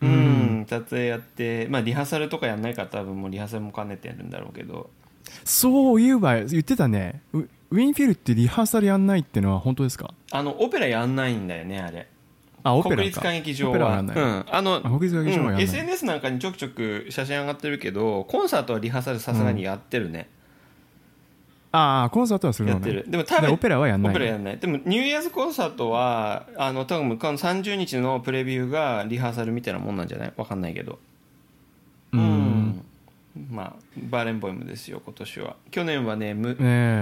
[0.00, 0.60] ううん。
[0.62, 4.90] ん撮影やってまあリハーサルとかやんないから多分もうリハーサルも兼ねてやるんだろうけど。
[5.44, 7.22] そういえば言ってたね。
[7.32, 7.38] ウ
[7.70, 10.12] ウィンフィルってリハーサルやんないってのは本当ですか？
[10.30, 12.06] あのオペラやんないんだよねあれ。
[12.62, 12.96] あオペラか。
[12.96, 14.00] 国立歌劇場は。
[14.00, 15.64] うん、あのあ国立歌劇場はやんない。
[15.64, 20.28] SNS なんかにちょくちょく写真上がってるけどコンサートはリハーサルさすがにやってるね、
[21.76, 22.86] ああコンサートはするのね。
[22.86, 23.10] やってる。
[23.10, 24.12] でも多分でオペラはやんない。
[24.12, 24.58] オペラやんない。
[24.58, 30.32] でもニューイヤーズコンサートはあの多分この30日のプレビューがリハーサルみたいなもんなんじゃない？
[30.36, 31.00] わかんないけど。
[32.12, 32.80] うん。
[33.50, 35.56] まあバーレンボイムですよ今年は。
[35.72, 36.54] 去年はね無,、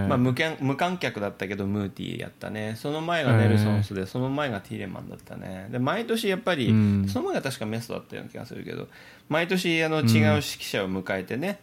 [0.08, 2.74] まあ、無観無観客だったけどムーティーやったね。
[2.78, 5.68] その前がネルソンスで、その前がティーレマンだったね。
[5.70, 7.06] で毎年やっぱり、うん。
[7.10, 8.88] その前が確かメストだったような気がするけど
[9.28, 11.60] 毎年あの違う指揮者を迎えてね、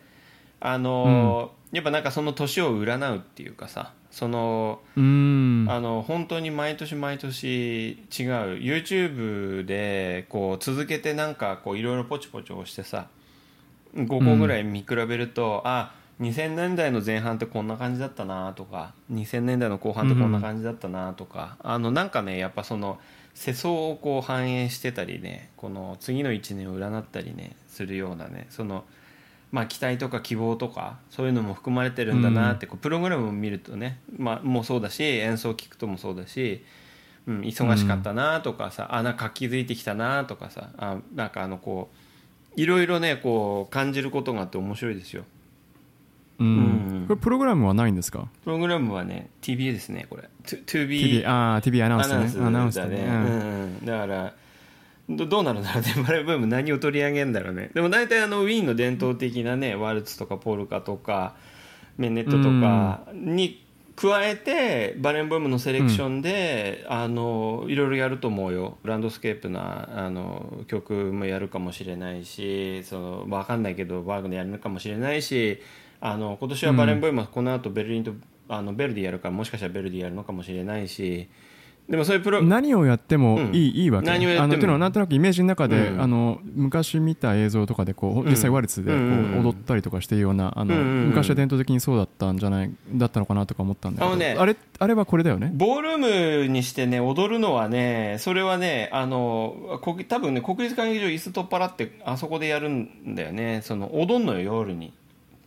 [0.59, 5.67] あのやっぱなんかその年を占うっていうかさそのうん。
[5.69, 7.97] あの本当に毎年毎年違う。
[8.09, 13.07] YouTube でこう続けてなんかこういろいろポチポチ押してさ
[13.95, 22.99] 5個ぐらい見比べると、あ2000年代の前半ってこんな感じだったなとか2000年代の後半ってこんな感じだったなとか、あのなんかねやっぱその
[23.33, 28.83] 世相をこう反映してたりねこの次の1年を占ったりねするようなねその
[29.51, 36.63] まあ、期待とか希望とかそういうのも含まれてるんだなって、こうプログラムを見るとね、まあ、もうそうだし演奏を聞くともそうだし、
[37.27, 41.89] うん、忙しかったなとかさ、あなんか活気づいてきたなとかさあなんかあのこ
[42.55, 45.23] ういろいろねこう感じることがあって面白いですよ。
[46.39, 46.47] うん。
[46.47, 46.51] う
[47.03, 47.05] ん。
[47.07, 48.27] これプログラムはないんですか？
[48.43, 50.29] プログラムはね TBA ですねこれ。
[50.45, 52.45] To, to be TV ああ TV アナウンスね。
[52.45, 54.33] アナウンスだね、うん、だから
[55.09, 55.93] どどうなるんだろうね。
[56.07, 57.71] バレンボイム何を取り上げるんだろうね。
[57.73, 61.35] でも大体あのウィーンの伝統的なねワルツとかポルカとか
[61.97, 68.77] メヌエットとかに加えてバレンボイムのセレクションで、あのいろいろやると思うよ。
[68.83, 75.59] ランドスケープなあの曲もやるかもしれないしその分かんないけどワーグナーやるのかもしれないし
[75.99, 78.13] あの今年はバレンボイムはこの後ベルリンと
[78.47, 81.27] あのベルディやるからもしかしたらベルディやるのかもしれないし
[81.89, 84.05] でもそういうプロ何をやってもいい,、いいわけ。
[84.05, 84.43] 何をやっても。
[84.43, 86.01] あのっていうのはなんとなくイメージの中で、うん。
[86.01, 94.15] あの昔見た映像とかでこう実際ワルツでこううん踊ったりとかしてるようなあの、昔は伝統的にそうだったんじゃないだったのかなとか思ったんだけど。
[94.15, 95.51] ねあれあれはこれだよね。
[95.51, 103.61] ボールームにしてね踊るのはねそれはねあのこ多分ね国立歌劇場椅子取っ払ってあそこでやるんだよね。
[103.63, 104.93] その踊んのよ夜に。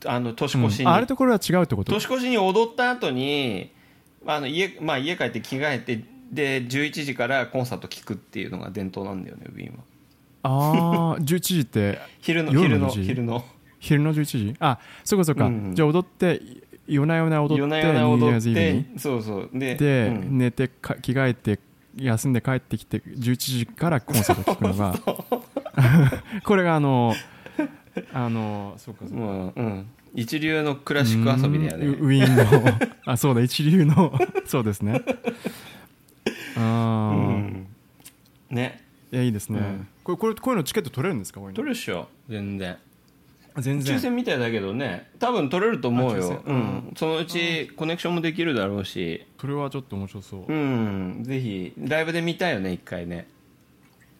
[0.05, 0.91] あの年越しに、うん。
[0.91, 1.93] ああれとこれは違うってこと？
[1.93, 3.71] 年越しに踊った後に
[4.27, 9.85] あの家,、まあ、家帰って着替えてで11時からコンサート聴くっていうのが伝統なんだよねウィーンは。
[10.45, 13.45] ああ11時って 昼の夜昼の昼の。
[13.79, 14.57] 昼の11時？
[14.61, 16.41] あそうかそうか、うんじゃあ踊って
[16.87, 18.87] 夜な夜な踊って夜な夜な踊ってに？
[18.97, 19.51] そうそう。
[19.53, 20.39] でで、うん。
[20.39, 21.59] 寝てか着替えて
[21.97, 24.95] 休んで帰ってきて11時からコンサート聴くのが
[26.45, 27.15] これがあの
[28.13, 29.17] あのそうかそうか。
[29.17, 29.87] もううん。
[30.15, 31.87] 一流のクラシック遊びだよね。
[31.87, 32.73] うんウィーンの。
[33.07, 34.13] あそうだ一流の。
[34.47, 35.03] そうですね
[36.57, 37.67] あうあ、ん。
[38.51, 38.83] ね。
[39.13, 39.89] いやいいですね、うん。
[40.05, 41.41] これこれこういうのチケット取れるんですか？
[41.41, 41.57] こういうの。
[41.57, 42.09] 取るっしょ。
[42.29, 42.79] 全然。
[43.59, 43.97] 全然。
[43.97, 45.11] 抽選みたいだけどね。
[45.19, 49.27] 多分取れると思うあ抽よ選、うん、そのうちコネクションもできるだろうし。
[49.39, 51.23] それはちょっと面白そう、うん。
[51.25, 51.75] ぜひ。
[51.79, 53.29] ライブで見たいよね一回ね。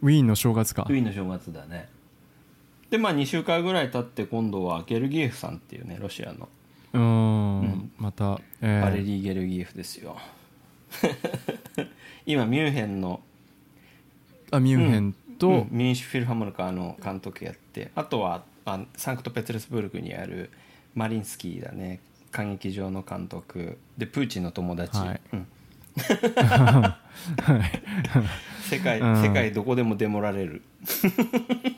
[0.03, 0.85] ウィーンの正月か。
[0.89, 1.89] ウィーンの正月だね。
[2.91, 6.51] でまあ2週間ぐらい経って今度はゲルギエフさんっていうねロシアの。
[6.93, 7.91] うーん。
[7.97, 8.83] また、えー。
[8.83, 10.19] バレリー・ゲルギエフですよ
[12.27, 13.21] 今ミュンヘンの
[14.51, 20.51] あミュンヘンと、うんミュンシュフィルハモニカの監督やってあとはあサンクトペテルスブルクにある
[20.95, 22.01] マリンスキーだね
[22.33, 25.21] 歌劇場の監督でプーチンの友達、はい。
[25.33, 25.47] うん。
[26.47, 26.99] は
[27.61, 29.23] い 世界うん。
[29.23, 30.63] 世界どこでもデモられる。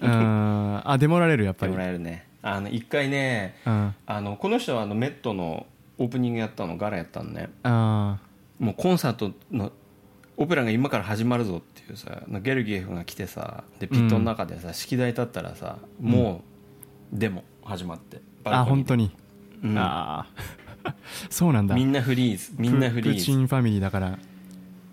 [0.00, 0.80] うん。
[0.84, 1.72] あデモられるやっぱり。
[1.72, 2.26] デモられるね。
[2.40, 3.94] あの一回ねうん。
[4.06, 5.66] あのこの人はあのメットの
[5.98, 7.48] オープニングやったのガラやったのね。
[7.64, 8.18] あ
[8.60, 9.72] もうコンサートの
[10.36, 16.42] オペラが今から始まるぞっていうさゲルギエフが来てさでピットの中でさ、式台立ったらさも
[17.12, 19.78] うデモ始まってーあ本当に、に、うん。
[19.78, 20.26] あ
[20.84, 20.94] あ
[21.30, 21.74] そうなんだ。
[21.74, 24.18] みんなフリーズみんなフリププーチーズンファミリーだから。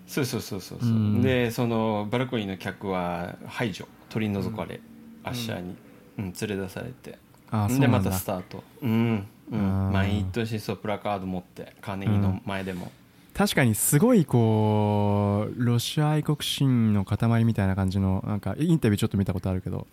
[0.06, 1.22] そうそうそうそうそう、うん。
[1.22, 4.80] でそのバルコニーの客は排除取り除かれ、
[5.24, 5.76] アッシャーに、
[6.18, 7.18] うん、連れ出されて。
[7.50, 8.10] ああそうでまなんだ。
[8.10, 8.64] たスタート。
[8.82, 9.92] うん、うあん、ー。
[9.92, 12.90] 毎年そうプラカード持ってカーネギーの前でも、
[13.34, 19.86] 確かにすごいこうロシア愛国心の塊みたいな感じのなんかインタビューちょっと見たことあるけど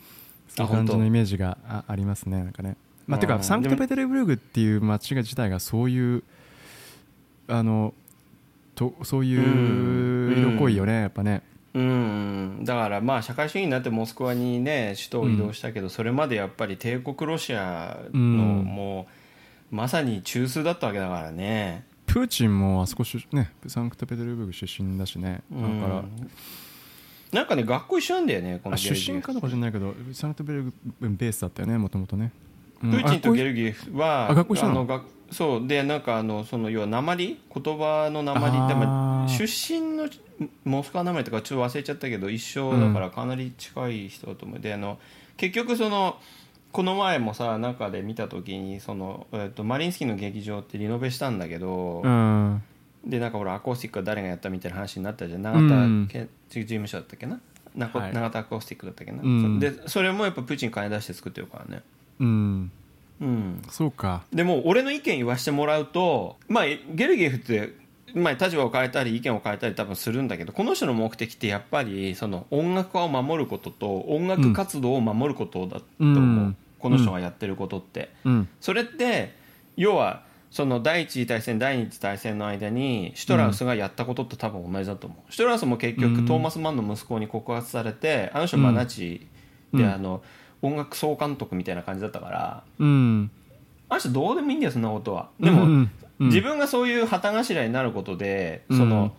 [0.50, 2.76] そういう感じのイメージがあありますねなんかね。
[3.08, 6.24] まあてうんかサンクトペテルブルグっていう街が自体がそういう
[7.48, 7.94] あの
[8.76, 11.42] とそういう色濃いよねやっぱね。
[11.74, 18.64] うんだからまあ社会主義になってモスクワにね首都を移動したけど、それまでやっぱり帝国ロシアのうん。
[18.66, 19.08] も
[19.72, 25.42] うまさに中枢だったわけだからねプーチンもあそこ出ねサンクトペテルブルク出身だしね。
[25.52, 25.80] だうん。
[25.82, 26.04] から
[27.32, 32.32] なんかね学校一緒なんだよねこの出身かどうか知らないけどサンクトペテルブルクベースだったよねもともとね
[32.82, 34.80] プーチンとゲルルギエフはあ学校一緒なの？
[34.82, 35.68] の学そう。
[35.68, 37.40] でなんかあのその要は鉛？
[37.54, 40.10] 言葉の鉛って出身の
[40.64, 44.98] モスクワ鉛とかちょっと忘れちゃったけど一緒だからかなり近い人だと思う、であの
[45.38, 46.18] 結局その
[46.72, 52.64] この前もさ中で見た時にその、えっとマリンスキーの劇場ってリノベしたんだけど、うん。
[53.06, 55.42] でなんかほらアコースティックは誰がやったみたいな話になったじゃん。
[55.42, 56.08] 永うん。
[56.08, 57.40] 田建築事務所だったっけな、
[57.76, 59.60] なこはい永田アコースティックだったっけな、うん。
[59.60, 61.82] でそれもやっぱプーチン金出して作ってるからね。
[62.20, 62.72] うん。
[63.22, 63.62] うん。
[63.70, 64.24] そうか。
[64.32, 67.74] でも俺の意見言わせてもらうと、まあ、ゲルギエフって、
[68.14, 76.20] まあ、立場を変えたり意見を変えたり多分するんだけどこの人の目的ってやっぱりその音楽家を守ることと音楽活動を守ることだと思う、う
[76.50, 76.58] ん。
[76.80, 78.48] この人がやってることって、うん。
[78.62, 79.36] それって
[79.76, 86.26] 要はその第一次大戦第二次大戦の間にシュトラウスがやったことと多分同じだと思う、シュトラウスも結局、うん。
[86.26, 89.28] トーマス・マンの息子に告発されてあの人はナチ
[89.74, 89.94] で、うん。
[89.94, 90.24] あの
[90.62, 93.32] 音楽総監督みたいな感じだったからうん。
[93.90, 95.30] あの人どうでもいいんだよそんなことは。
[95.40, 99.14] でも、うんうん自分がそういう旗頭になることで、その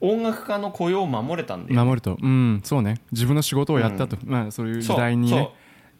[0.00, 2.16] 音楽家の雇用を守れたんだよ、守ると。
[2.20, 2.60] うん。
[2.64, 3.00] そうね。
[3.12, 5.50] 自分の仕事をやったと、まあそういう時代にね。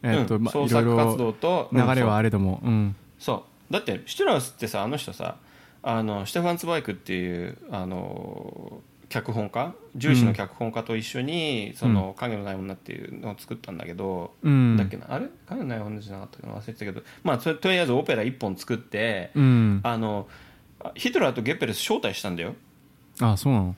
[0.02, 0.46] えっとうん。
[0.46, 2.60] 創作活動ろと流れはあるれども。
[2.64, 2.96] うん。
[3.18, 3.72] そう。
[3.72, 5.36] だってシュトラウスってさあの人さ
[5.82, 9.74] あのシュテファン・ツバイクっていうあの脚本家？
[9.96, 14.76] 重視の脚本家と一緒に「その影のない女」っていうのを作ったんだけど、うん。
[14.76, 15.06] だっけな？
[15.08, 15.26] あれ？
[15.46, 16.54] 影のない女じゃなかったかな？
[16.54, 17.02] 忘れてたけど。
[17.24, 19.80] まあそれとりあえずオペラ1本作って、うん。
[19.82, 20.28] あの
[20.94, 22.54] ヒトラーとゲッペルス招待したんだよ、
[23.20, 23.74] あそうなの？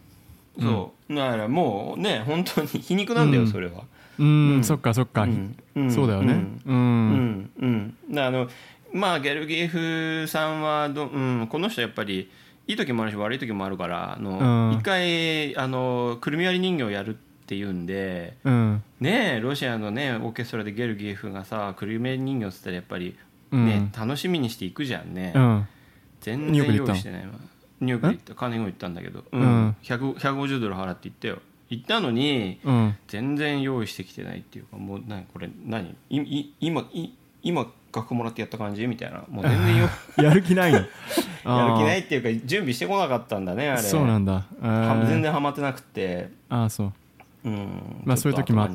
[0.58, 1.14] そう。
[1.14, 3.48] だからもうね本当に 皮肉なんだよ、うん。
[3.48, 3.84] それは、
[4.18, 4.64] うん、うん。
[4.64, 5.56] そっかそっか、うん。
[5.76, 5.90] うん。
[5.90, 6.34] そうだよね。
[6.66, 6.76] うん。
[6.76, 7.94] うん、うん。
[8.08, 8.48] うん、だからあの
[8.92, 12.30] まあゲルギエフさんはど、うん、この人やっぱり
[12.66, 14.78] いい時もあるし悪い時もあるからあの、うん。
[14.78, 18.82] 一回あのくるみ割り人形をやるっていうんでうん。
[19.00, 23.16] ねえロシアのねオーケストラでゲルギエフがさくるみ割り人形っつったらやっぱり
[23.52, 25.66] ね、楽しみにしていくじゃんね、うん。
[26.20, 27.32] 全然用意してないわ。
[27.80, 28.34] ニューヨークで行った。
[28.36, 29.40] 金子行ったんだけど、うん。
[29.40, 29.76] うん。
[29.82, 31.38] 100 150ドル払って行ったよ。
[31.68, 32.96] 行ったのにうん。
[33.08, 35.96] 全然用意してきてないっていうかもう何これ何？
[36.10, 37.10] いい今い
[37.42, 39.24] 今楽譜もらってやった感じみたいな。
[39.28, 39.88] もう全然よ
[40.22, 40.78] やる気ないの？
[40.78, 40.86] やる
[41.44, 43.82] 気ないっていうか準備してこなかったんだねあれ。
[43.82, 46.30] そうなんだ、全然ハマってなくて。
[46.48, 46.92] ああそう。
[47.44, 48.74] うんまあそういう時もある。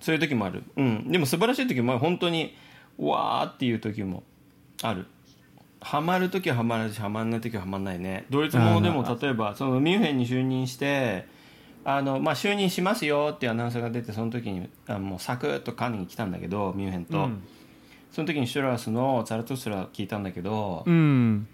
[0.00, 0.62] そういう時もある。
[0.76, 1.10] うん。
[1.10, 2.54] でも素晴らしい時も本当に
[2.98, 4.22] わーっていう時も
[4.82, 5.06] ある。
[5.80, 8.24] ハマる時はハマるしハマんない時はハマんないね。
[8.30, 11.26] ドイツ語でも例えばそのミュンヘンに就任して
[11.84, 17.42] あの、まあ、就任しますよっていうアナウンスが出てその時にあもうサクッと管理に来たんだけどミュンヘンと、うん
[18.14, 21.48] その時にシュトラスのザラトゥスラ聞いたんだけど、うん。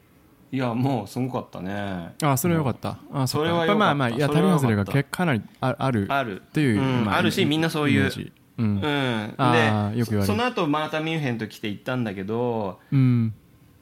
[0.52, 2.14] いやもうすごかったね。
[2.22, 2.98] あそれはよかった。
[3.14, 4.66] あそれはまあまあやそれはよかった。
[4.66, 6.06] たり外れがかなりあある。
[6.10, 7.04] あるっていう、うん。
[7.06, 8.10] まあるしみんなそういう
[8.58, 8.66] うん。
[8.66, 13.32] うん、でそその後またミュンヘンと来て行ったんだけどうん。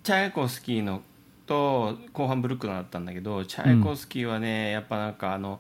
[0.04, 1.02] チャイコフスキーの
[1.46, 5.58] と後半ブルックナーだったんだけどチャイコフスキーはねやっぱなんかあの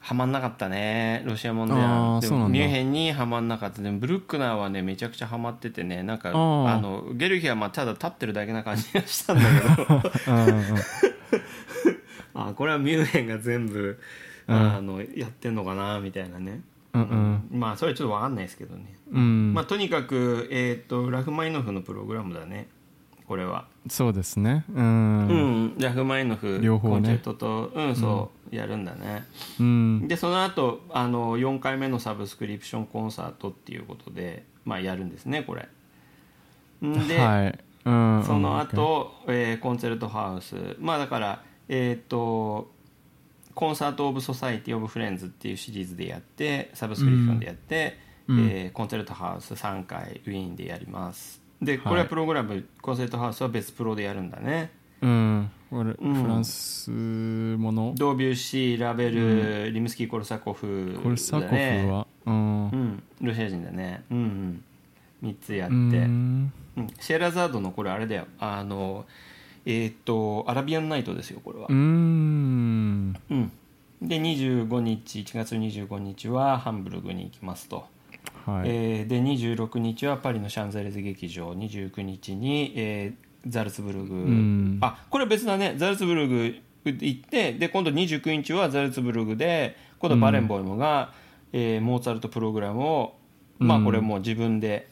[0.00, 1.74] はまんなかったねロシアもんで。
[1.74, 3.82] あはミュンヘンにはまんなかった。
[3.82, 9.44] でもブルックナーはねめちゃくちゃはまっててねなんかあのゲルギはまあただ立ってるだけな感じがしたんだ
[9.76, 10.02] けど。
[12.34, 13.98] あこれはミュンヘンが全部、
[14.46, 14.56] うん。
[14.56, 16.62] あのやってんのかなみたいなね、
[16.94, 17.48] うんうん。
[17.60, 19.54] まあそれはちょっと分かんないですけどね、うん。
[19.54, 22.68] まあ、とにかく、えー、とラフマイノフのプログラムだね。
[23.26, 23.66] これは。
[23.88, 24.64] そうですね。
[24.70, 26.94] ううんん、ラフマイノフ両方ね。
[26.94, 29.24] コンチェルトとうんそう、やるんだね。
[29.60, 30.08] うん。
[30.08, 35.68] でその後あの4回目のサブスクリプションコンサートっていうことで、まあ、やるんですねこれ。
[36.86, 37.58] んで、はい。
[37.84, 38.22] うん。
[38.24, 40.76] その後、えーコンチェルトハウス。
[40.78, 42.70] まあだからえっ、と
[43.54, 48.38] Concert of Society of Friends っていうシリーズでやってサブスクリプションでやって、うん。
[48.48, 51.42] えーコンチェルトハウス3回ウィーンでやります。
[51.60, 54.70] でこれははいプログラム、コンチェルトハウスは別プロでやるんだね。
[55.02, 55.84] うんフ
[56.26, 57.92] ランスもの？
[57.96, 62.06] ドービュッシーラベル、リムスキー・コルサコフコルサコフは？
[62.26, 62.68] うん。
[62.70, 63.02] うん。
[63.20, 64.02] ロシア人だね。
[64.10, 64.18] うん
[65.22, 65.30] うん。
[65.30, 66.44] 3つやって、ううん。
[66.44, 66.52] ん
[67.00, 68.26] シェラザードのこれあれだよ。
[68.38, 69.04] あの
[69.66, 71.66] えっ、とアラビアンナイトですよこれは。
[71.68, 73.14] うーん。
[73.30, 73.52] うん、
[74.00, 77.84] で25日1月25日はハンブルグに行きますと、
[78.46, 78.68] はい。
[78.68, 81.50] えーで26日はパリのシャンゼリゼ劇場。
[81.50, 84.78] 29日に、えーザルツブルグ、ん。
[84.80, 85.74] あこれ別だね。
[85.76, 91.12] ザルツブルグ行ってで今度29日はザルツブルグで今度バレンボイムが、
[91.52, 93.14] えーモーツァルトプログラムを、
[93.58, 94.88] まあうんこれもう自分で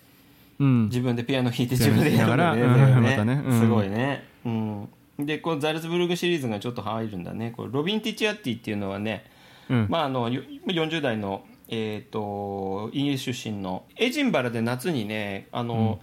[0.58, 0.84] うん。
[0.86, 2.62] 自分でピアノ弾いて自分でやるんだね。
[2.62, 3.24] ピアノ弾きながら。
[3.24, 3.42] ね。
[3.46, 3.60] うん。
[3.60, 7.52] すごいね、うん、でこうザルツブルグシリーズがちょっと入るんだね。
[7.56, 9.24] これロビン・ティチアッティっていうのはね、
[9.68, 9.86] うん。
[9.88, 16.00] まあ、あのよ40代の、えー、とイギリス出身のエジンバラで夏にねあの、こ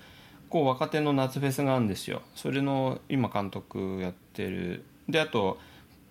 [0.62, 2.22] う若手の夏フェスがあるんですよ。
[2.36, 4.84] それの今監督やってる。
[5.10, 5.58] であと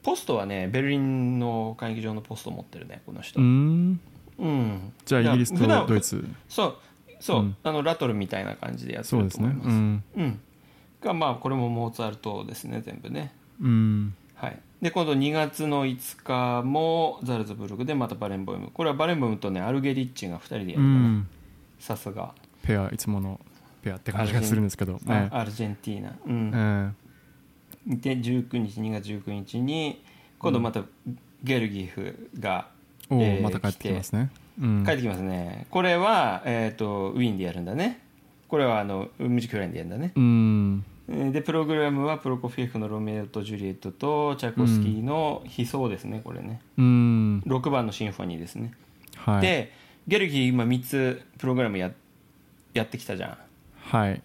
[0.03, 3.41] ポストはねベルリンの会議場のポスト持ってるねこの人。
[3.41, 4.01] うーん。
[4.39, 4.93] うん。
[5.05, 6.25] じゃあイギリスとドイツ。
[6.49, 6.77] そう
[7.21, 7.57] そう、うん。
[7.63, 9.69] あのラトルみたいな感じでやってると思います。
[9.69, 9.75] ね。
[9.75, 10.05] うん。
[10.17, 10.41] うん、
[11.01, 13.33] がまあこれもモーツァルトですね全部ね。
[13.61, 14.15] うん。
[14.35, 14.59] はい。
[14.81, 18.71] で今度2月の5日もザルツブルクでまたバレンボイム。
[18.75, 21.29] これはバレンボイムとねアルゲリッチが2人でやるねん。
[21.79, 22.35] さすが。
[22.63, 23.41] ペアいつもの
[23.83, 25.01] ペアって感じがするんですけど。
[25.07, 26.97] アルジェンティーナ、う、うんん
[27.87, 30.03] で19日2月19日に
[30.39, 30.83] 今度また
[31.43, 32.69] ゲルギフが、
[33.11, 34.31] おえーおまた帰ってきますね。
[34.61, 34.85] うん。
[34.85, 35.67] 帰ってきますね。
[35.71, 38.01] これは、えー、とウィーンでやるんだね。
[38.49, 40.13] これはあのミュージックラインでやるんだね。
[40.15, 40.85] うん。
[41.09, 46.61] えーでプログラムはプロコフィエフの「ロメオとジュリエット」とチャイコフスキーの「悲壮」ですねこれね。
[46.79, 47.41] うん。
[47.41, 48.73] 6番のシンフォニーですね、
[49.17, 49.43] はい。
[49.43, 49.73] で
[50.07, 51.91] ゲルギー今3つプログラムや
[52.73, 53.39] やってきたじゃん
[53.93, 54.23] はい。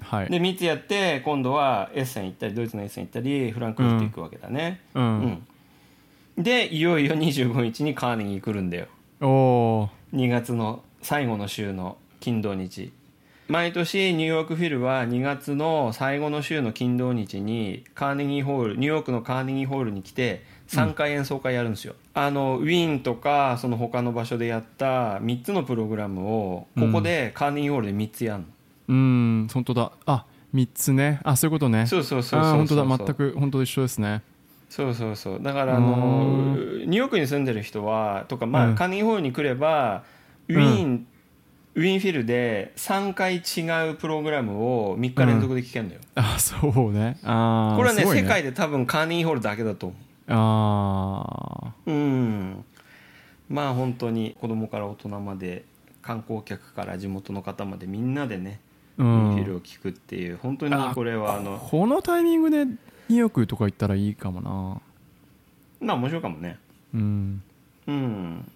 [0.00, 0.30] はい。
[0.30, 4.80] で3つやって今度はエッセン行ったりドイツのエッセン行ったりフランクフルト行くわけだね。
[4.94, 5.04] うん、
[6.36, 6.42] うん。
[6.42, 8.86] でいよいよ25日にカーネギー来るんだよ。
[9.20, 12.92] おお2月の最後の週の金土日。
[13.48, 28.46] 毎年ニューヨークフィルは2月の最後の週の金土日にカーネギーホールニューヨークのカーネギーホールに来て3回演奏会やるんですよ、あのウィーンとかその他の場所でやった3つのプログラムをここでカーネギーホールで3つやるの、
[28.88, 29.92] うん本当だ。
[30.06, 31.20] あ三つね。
[31.24, 31.86] あそういうことね。
[31.86, 32.84] そうそうそうそうあ本当だ。
[32.84, 34.22] そう全く本当一緒ですね。
[34.68, 35.42] そうそうそう。
[35.42, 38.74] だからあのうニューヨークに住んでる人はとかまあ、うん。
[38.74, 40.02] カーネギーホールに来れば
[40.48, 41.06] ウィーン、
[41.74, 47.18] ウィーンフィルで3回違うプログラムを3日連続で聴けるんだよ、あそうね。
[47.22, 49.96] あーこれはねすごい世界で多分カーネギーホールだけだと思
[50.28, 52.64] あううん。
[53.48, 55.64] まあ本当に子供から大人まで
[56.02, 60.38] 観光客から地元の方までみんなでね、ーうウィーンフィんルを聴くっていう。
[60.42, 64.80] 本当にこれはあのこのタイミングでニューヨークとか行ったらいいかもな。
[65.86, 66.58] まあ面白いかもね。
[66.94, 67.42] うん。
[67.86, 68.52] うん。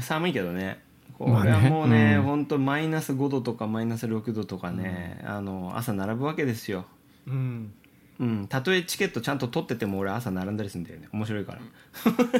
[0.00, 0.80] 寒いけどね。
[1.18, 1.50] こまあね。
[1.50, 2.22] れはもうね、うん。
[2.22, 6.84] 本当マイナス5度とかマイナス6度とかね、あの朝並ぶわけですよ。
[7.26, 7.72] うん。
[8.18, 11.08] うん、たとえチケットちゃんと取ってても俺朝並んだりするんだよね。
[11.12, 11.58] 面白いか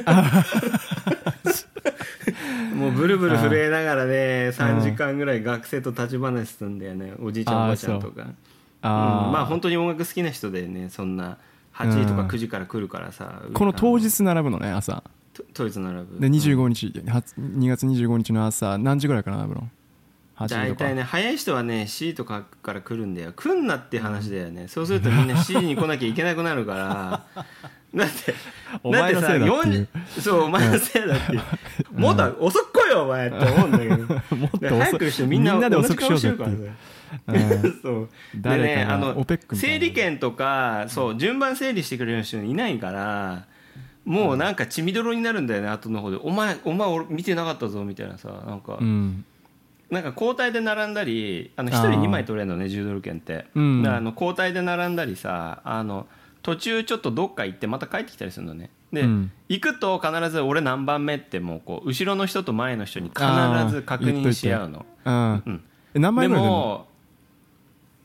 [0.05, 0.33] ら
[2.77, 7.13] もうブルブル震えながらね3時間ぐらい学生と立ち話するんだよね。
[7.21, 8.27] おじいちゃんおばあちゃんとか。
[8.81, 9.29] あーう。
[9.29, 9.31] ん。
[9.33, 10.89] まあ本当に音楽好きな人でね。
[10.89, 11.37] そんな
[11.73, 15.03] 8時とか9時から来るからさ、この当あ日並ぶのね朝。
[15.33, 16.19] と当日並ぶ。
[16.19, 19.76] で25日、は2月25日の朝何時ぐらいから並ぶの？8時とか
[20.45, 23.33] 大体ね早い人はね C とかから来るんだよ。
[23.35, 24.67] 来んなって話だよね。
[24.67, 27.23] そうするとみんな C に来なきゃいけなくなるから。
[27.95, 28.35] だって
[28.83, 29.87] お前のせいだっていう。
[29.91, 31.41] だってさ40そうお前のせいだっていう。
[31.99, 33.95] もっと遅く来いよお前って思うんだけど。
[34.37, 36.75] もっとで早くしてみんなみんなで同じ遅くしてるかね
[37.81, 38.09] そう。
[38.35, 43.45] で誰ねあの整理券とかそう順番整理してくれる人いないから
[44.05, 49.25] もうなんか血みどろになるんだよね後の方で「お前お前俺見てなかったぞ」みたいなさなんか、うん
[49.89, 51.91] なんか交代で並んだりあの1あー。
[51.91, 53.87] 人2枚取れるのね10ドル券って、うん。
[53.87, 56.07] あの交代で並んだりさあの
[56.41, 58.69] 途中ちょっとどっか行ってまた帰ってきたりするのね。
[58.91, 59.31] で、うん。
[59.49, 63.21] 行くと必ず俺何番目ってもうこう後ろの人と前の人に必
[63.69, 64.85] ず確認し合うの。
[65.05, 65.31] うん。
[65.33, 65.63] うん。
[65.95, 66.59] え何枚でぐらい出るの？
[66.59, 66.87] も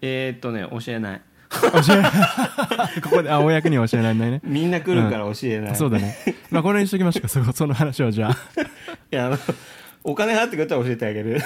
[0.02, 1.22] えーっとね教えない。
[1.50, 2.12] 教えない。
[3.02, 4.40] ここであ公には教えられないね。
[4.44, 6.16] みんな来るから教えない、そうだね。
[6.50, 7.28] まあこれにしときましょうか。
[7.28, 8.36] そその話はじゃあ。
[9.12, 9.38] いやあの
[10.04, 11.40] お金払ってくれたら教えてあげる。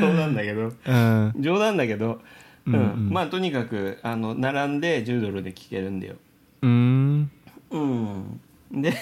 [0.00, 0.72] 冗談だけど。
[0.86, 1.32] うん。
[1.34, 2.20] うん冗談だけど、
[2.66, 2.74] うん。
[2.74, 3.10] うんうん。
[3.10, 6.14] まあとにかくあの並んで10ドルで聞けるんだよ。
[6.62, 7.30] うーん。
[7.70, 8.40] うん。
[8.82, 8.92] で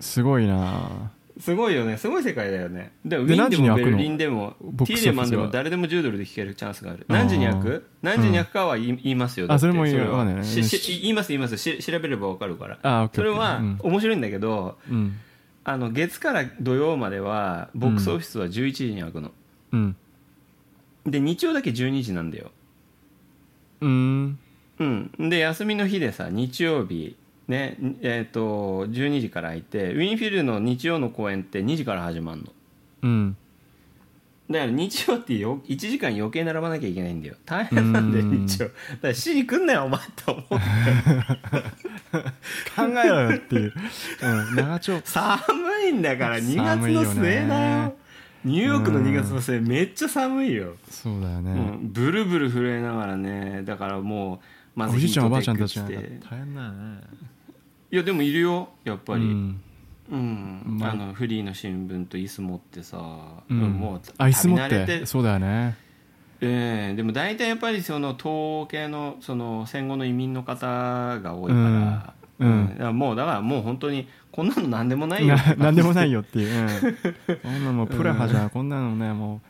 [0.00, 1.10] すごいな。
[1.38, 1.98] すごいよね。
[1.98, 2.92] すごい世界だよね。
[3.04, 4.56] でウでィーンでもベルリンでも
[4.86, 7.04] ティーレマンでも誰でも10ドルで聞けるチャンスがある。
[7.08, 7.86] 何時に開く？
[8.00, 10.44] 何時に開くかは言いますよだってそれも言わないね。
[10.44, 11.58] しし言います言います。
[11.58, 12.78] し調べれば分かるから。
[12.82, 13.78] あそれはうん。
[13.82, 15.14] 面白いんだけどうん
[15.68, 19.32] あの月から土曜まではボックスオフィスは11時に開くの。
[19.72, 19.96] うん。
[21.04, 22.52] で日曜だけ12時なんだよ。
[23.80, 24.38] うーん。
[24.78, 27.16] うん、で休みの日でさ日曜日
[27.48, 32.52] ねえー、と12時から開いてウィンフィルの日曜の公演って2時から始まるの。
[33.02, 33.36] うん
[34.50, 37.34] だから日曜ってよ1時間余計並ばなきゃいけないんだよ。
[37.44, 38.46] 大変なんだようん。
[38.46, 38.68] 日曜。
[38.68, 40.44] だから7時来んなよお前って思う。
[40.50, 40.58] 考
[43.04, 43.72] えろよっていう、
[44.22, 45.40] うん、長丁寒
[45.88, 47.96] いんだから2月の末だよ。
[48.44, 54.38] ニューヨークの2月の末めっちゃ寒いよ、そうだよね、うん、ブルブル震えながらねだからもう
[54.78, 57.00] まずおじいちゃんおばあちゃんヒーたちがトテック着て大変だよね。
[57.90, 59.60] いやでもいるよやっぱり、うん
[60.10, 60.62] うん。
[60.64, 60.90] まあ。
[60.92, 62.98] あのフリーの新聞と椅子持ってさ、
[63.48, 63.58] うん。
[63.58, 65.06] もうあ椅子持って。
[65.06, 65.76] そうだよね。
[66.40, 72.48] ええでも大体やっぱりその東欧系のその戦後の移民の方が多いから,、うん。
[72.48, 72.68] うん。
[72.70, 75.36] だからもうだからもう本当にこんなの何でもないよ。
[75.36, 76.68] な なんでもないよっていう、
[77.28, 78.50] うん、こんなのプラハじゃん。
[78.50, 79.40] こんなのねもう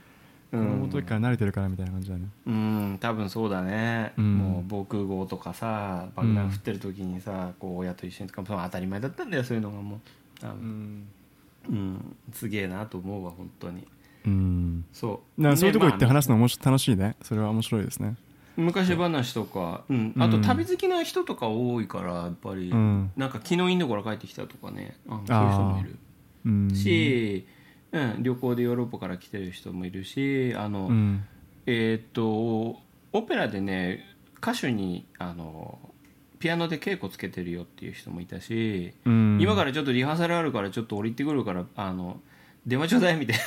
[0.51, 2.29] 子供の時から慣れてるからみたいな感じだね。
[2.47, 2.99] うん。
[3.01, 4.39] 多分そうだね、うん。
[4.39, 10.01] もう防空壕とかさ爆弾降ってる時にさ、こう親と一緒にとか当たり前だったんだよそういうのがもう
[10.41, 11.09] 多う分ん、
[11.69, 13.87] うん、すげえなと思うわ本当に。
[14.27, 15.43] うん、そう。
[15.43, 17.17] なそういうとこ行って話すのもし楽しいね。
[17.23, 18.17] それは面白いですね。
[18.57, 23.13] 昔話とか、うん、うんあと旅好きな人とか多いからやっぱり、うん。
[23.17, 24.97] なんか昨日インドから帰ってきたとかね。
[25.09, 25.97] あそういう人もいる。
[26.47, 26.71] うん。
[26.75, 27.47] し、
[27.93, 31.25] うん、旅行でヨーロッパから来てる人もいるしあの、うん。
[31.67, 32.81] えーっと
[33.13, 34.05] オペラでね
[34.39, 35.79] 歌手にあの
[36.39, 39.39] ピアノで稽古つけてるよっていう人もいたし、うん。
[39.41, 42.21] 今からちょっとリハーサルあるからちょっと降りてくるからあの
[42.67, 43.39] 電話ちょうだいみたい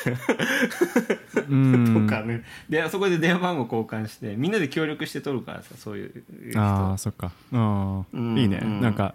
[1.50, 2.06] うん。
[2.06, 2.44] なとかね。
[2.70, 6.60] でそこで電話番号交換してみんなで協力して取るからさそういう人。
[6.60, 7.32] ああそっか。
[7.52, 8.82] うん、うんいいね、うん。
[8.82, 9.14] なんか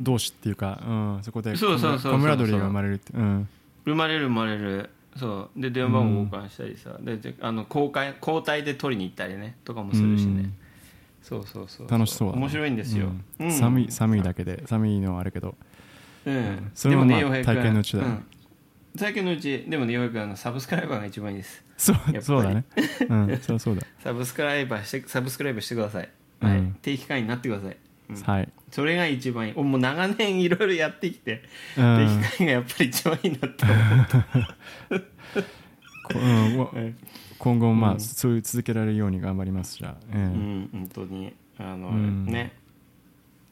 [0.00, 3.12] 同志っていうか、うん、そこでそうそうそうカムラドリーが生まれるって。
[3.14, 3.48] うん。
[3.84, 4.90] 生まれる生まれる。
[5.16, 5.60] そう。
[5.60, 9.56] で電話番号交換したりさ、でであの交換交代で取りに行ったりね。
[9.64, 10.54] とかもするしね、うん
[11.26, 13.10] そうそうそう楽しそう面白いんですよ、
[13.40, 13.46] うん。
[13.46, 13.52] うん。
[13.52, 14.62] 寒い寒いだけで。
[14.64, 15.56] 寒いのはあるけど。
[16.24, 18.02] うん、それもまあ体験のうちだ
[18.96, 21.64] 体験のうちでもね洋平君あのサブスクライバーが一番いいです。
[21.76, 22.22] そうり。
[22.22, 22.64] そうだね。
[23.08, 26.08] うんそりゃそうだ、 サブスクライバーしてサブスクライバーしてください、
[26.40, 26.58] はい。
[26.58, 27.76] うん定期会員になってください、
[28.10, 28.22] うん。
[28.22, 29.54] はい、それが一番いい。
[29.56, 31.42] おもう長年 いろいろやってきて、
[31.76, 31.96] うん。
[32.20, 33.64] 定期会員がやっぱり一番いいなって
[34.90, 35.00] 思
[36.08, 36.96] こうんわう、うん
[37.38, 38.00] 今後もまあ、うん。
[38.00, 41.32] そういう続けられるように頑張りますじゃあ、ううんん、本当に。
[41.58, 42.24] あの、うん。
[42.26, 42.52] ね。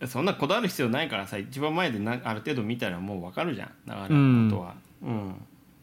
[0.07, 3.71] そんなこだわる必要ないからさ一番前でなある程度見たらもう分かるじゃん。
[3.87, 4.75] だからうんことは。
[5.03, 5.35] うん、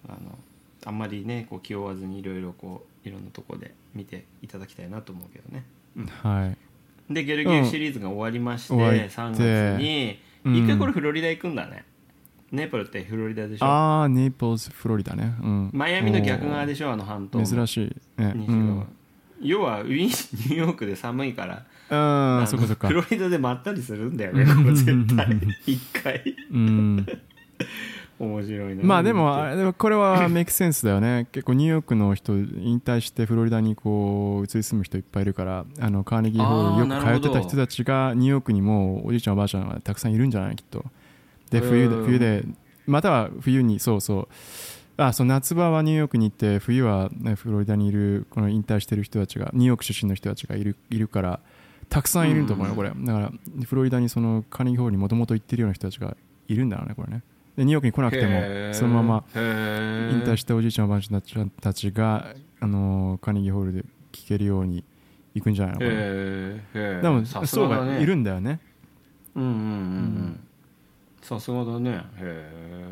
[0.07, 0.37] あの
[0.85, 5.63] あんまりねこう気負わずにいろいろこういろんなとこで見ていただきたいなと思うけどね、
[5.97, 6.05] うん。
[6.05, 7.13] はい。
[7.13, 10.55] でゲルギュシリーズが終わりまして、終わって3月にうん。
[10.55, 11.85] 一回これフロリダ行くんだね、
[12.51, 13.65] ネパルってフロリダでしょ？
[13.65, 16.91] ああネイポーズフロリダね、うん、マイアミの逆側でしょ？
[16.91, 17.45] あの半島の。
[17.45, 17.77] 珍し
[18.17, 18.85] い、ね、うん。
[19.41, 21.65] 要はウィーンニューヨークで寒いから。
[21.89, 24.45] あそっかそっかフロリダでまったりするんだよね。
[24.73, 25.39] 絶対。
[25.65, 26.35] 一回。
[26.51, 27.05] うん。
[28.19, 31.27] 面白いねまあでもあれでもこれはメイクセンスだよね。
[31.31, 40.55] 結構ニューヨークの人引退してフロリダにこう移り住む人いっぱいいるからあのカーネギーホールよく通ってた人たちがニューヨークにもおじいちゃんおばあちゃんがたくさんいるんじゃない？
[40.55, 40.85] きっと
[41.51, 42.05] で冬でうん。
[42.05, 42.43] 冬で
[42.87, 44.27] または冬にそうそう。
[44.97, 51.39] あそう夏場はニューヨークに行って冬は、ね、フロリダにいるこの引退してる人たちがニューヨーク出身の人たちがいるいるから
[51.89, 52.77] たくさんいると思うよ、うん。
[52.77, 52.89] これ。
[52.89, 53.31] だから
[53.65, 56.15] フロリダにそのカーホールにもともと行ってるような人たちが
[56.47, 57.23] いるんだろうねこれね。
[57.57, 64.83] でニューヨークに来なくてもそのまま引引退したおじいちゃんおばあちゃんたちが、あのーカーネギーホールで聴けるように
[65.33, 68.59] 行くんじゃないのかな、でもそうがいるんだよね。
[69.35, 69.55] うんうんうん。
[69.55, 70.39] うん
[71.21, 71.91] さすがだね。
[71.91, 72.91] へえ。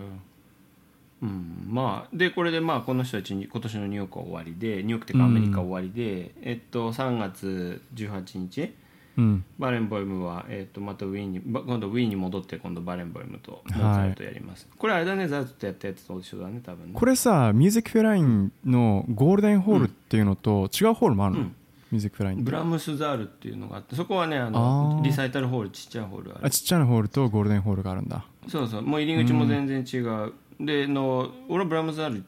[1.21, 1.65] うん。
[1.67, 8.73] まあでこれでまあこの人たちに今年のニューヨークは終わりでニューヨークっていうかアメリカ終わりで、えっと3月18日
[9.17, 9.43] うん。
[9.57, 16.91] バレンボイムは、えっとまたウィーンにば今度ウィーンに戻って今度バレンボイムとモーツァルトやります、これあれだねザズとやったやつと一緒だね多分ね。
[16.93, 21.55] これさミュージックフェラインのゴールデンホールっていうのと違うホールもあるの、うん
[21.91, 26.45] ミュージックラインブラムスザールっていうのがあってそこはねあのリサイタルホールちっちゃいホールある。
[26.45, 28.25] あちっちゃなホールとゴールデンホールがあるんだ。
[28.47, 32.23] そうそうもう入り口も全然違う、での俺はブラムズアール行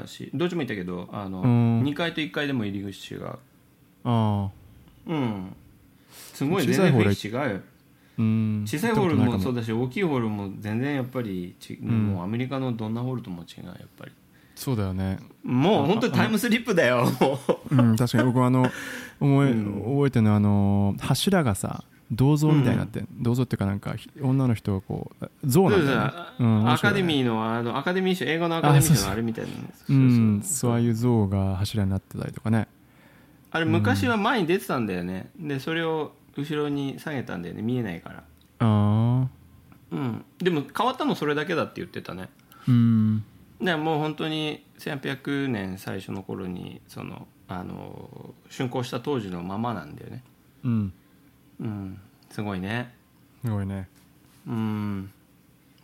[0.00, 1.82] ったしどっちも行ったけどあの、うん。
[1.82, 3.38] 2階と1階でも入り口違うあ
[4.04, 4.50] あ
[5.06, 5.56] うん。
[6.32, 7.60] すごい小さいホール全然雰囲気違うよ
[8.18, 8.64] うん。
[8.66, 12.12] 小さいホールもそううだし大きいホールも全然やっぱりち、ん。
[12.14, 14.12] もうアメリカのどんなホールとも違うやっぱり
[14.54, 15.18] そうだよね。
[15.42, 17.04] もう本当にタイムスリップだよ。
[17.20, 17.38] も
[17.70, 18.70] ううん確かに僕はあの
[19.20, 19.82] 思い、うん。
[19.82, 29.50] 覚えてるのはあの柱がさ銅像みたいになって、銅像っていうかなんかひ女の人がこう像なんだよね、うんアカデミーのあのアカデミー賞英語のアカデミー賞のあれみたいな。
[29.88, 32.68] うんそういう像が柱になってたりとかね。
[33.50, 35.30] あれ昔は前に出てたんだよね。
[35.38, 37.62] でそれを後ろに下げたんだよね。
[37.62, 38.16] 見えないから。
[38.18, 38.22] あ
[38.60, 39.28] あ
[39.92, 40.24] うん。
[40.38, 42.28] でも変わったのそれだけだって言ってたね。
[42.68, 43.24] うん
[43.64, 50.22] でもう本当に1800年最初の頃にそのあの竣工した当時のままなんだよね。
[50.64, 50.92] うん。
[51.60, 52.00] うん。
[52.30, 52.94] すごいね。
[53.42, 53.88] すごいね。
[54.46, 55.10] うん。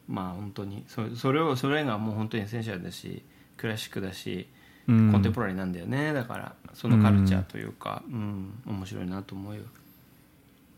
[0.07, 3.23] まあ本当にそそれをそれがもう本当にエッセンシャルだし
[3.57, 4.47] クラシックだし
[4.87, 5.13] うん。
[5.13, 6.13] コンテンポラリーなんだよね。
[6.13, 8.63] だからそのカルチャーというか、うん。
[8.67, 9.63] 面白いなと思うよ、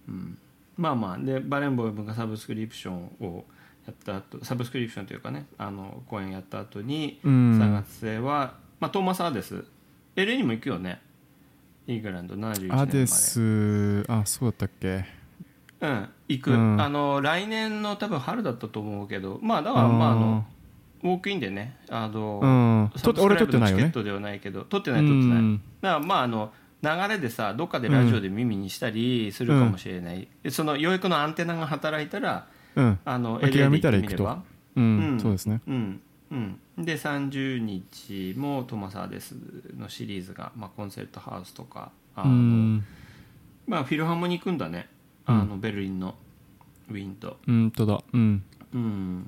[0.09, 0.39] うん、
[0.77, 3.45] まあまあでバレンボイムがサブスクリプションを
[3.87, 7.61] やった後サブスクリプションというかねあの公演やった後にうん。
[7.61, 9.65] 3月末は、まあ、トーマス・アデス。
[10.17, 11.01] LA にも行くよね。
[11.87, 14.05] イングランド71年までアデス。
[14.09, 15.05] あそうだったっけ？
[15.81, 16.81] うん行く、うん。
[16.81, 20.45] あの来年の多分春だったと思うけどまあだからまああの
[21.03, 22.47] ウォークインでねあの、う
[22.97, 23.01] ん。
[23.01, 23.83] サブスクライブ俺撮ってないよね。
[23.85, 26.53] のチケットではないけど撮ってない撮ってない、うんだからまああの
[26.83, 32.99] 流れでさどっかでラジオで耳にしたりするかもしれない、でそのようやくのアンテナが働いたらうん。
[33.05, 34.31] あの LA で見たら行ってみれば。
[34.31, 34.53] 行くと。
[34.77, 35.61] うん、そうですね。
[35.67, 36.01] うん
[36.31, 39.35] うん、で30日もトマス・アデス
[39.77, 42.85] のシリーズが、まあ、コンセルトハウスとかあうの、ん。
[43.67, 44.89] まあ、フィルハーモニー行くんだね。
[45.27, 46.15] あの、ベルリンの
[46.89, 48.03] ウィーンと、うんとだ。
[48.13, 48.43] うん。
[48.75, 49.27] うん、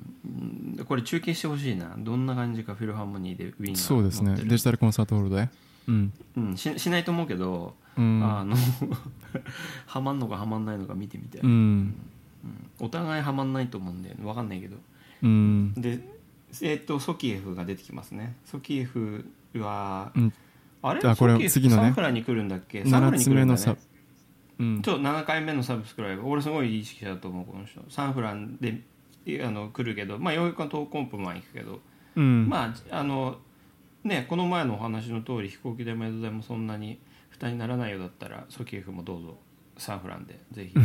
[0.77, 1.93] うんこれ中継してほしいな。
[1.97, 4.35] どんな感じかフィルハーモニーでウィーンがそうですね。
[4.43, 5.49] デジタルコンサートホールで。
[5.87, 6.13] うん。
[6.37, 8.23] うん、ししないと思うけど、うん。
[8.23, 8.55] あの
[9.85, 11.41] はまんのかはまんないのか見てみたい、
[12.45, 12.85] うん。
[12.85, 14.23] お互いはまんないと思うんだよね。
[14.23, 14.77] 分かんないけど。
[15.23, 15.73] うん。
[15.75, 15.99] で
[16.61, 18.35] えっ、とソキエフが出てきますね。
[18.45, 19.25] ソキエフ
[19.55, 20.33] は、うん。
[20.81, 21.01] あれ？
[21.09, 21.81] あこれ次のね。
[21.81, 22.85] サンフランに来るんだっけ？
[22.85, 23.77] サンフラン7に来るんだ、ね、つ目のサ
[24.59, 24.81] うん。
[24.81, 27.81] ちょ7回目のサブスクライブ俺すごい意識だと思うこの人。
[27.89, 28.81] サンフランで
[29.25, 30.19] いあの来るけど。
[30.19, 31.79] まあようやくは東コンプマン行くけど、
[32.15, 32.47] うん。
[32.47, 33.37] まああの
[34.03, 39.37] ねこの前のお話の通り飛行機代も宿代もそんなに負担にならないようだったらソキエフもどうぞ
[39.77, 40.79] サンフランでぜひ。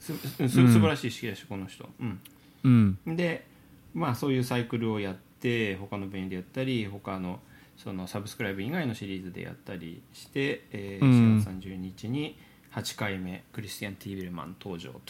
[0.00, 1.88] すす素晴らしい式だしこの人。
[2.00, 2.20] うん。
[2.64, 2.68] う
[3.10, 3.16] ん。
[3.16, 3.46] で
[3.94, 7.40] まあそういうサイクルをやって他の便でやったり他の
[7.76, 11.38] そのサブスクライブ以外のシリーズでやったりして、えーうん。
[11.38, 12.38] 4月30日に
[12.72, 15.00] 8回目クリスティアン・ティービルマン登場う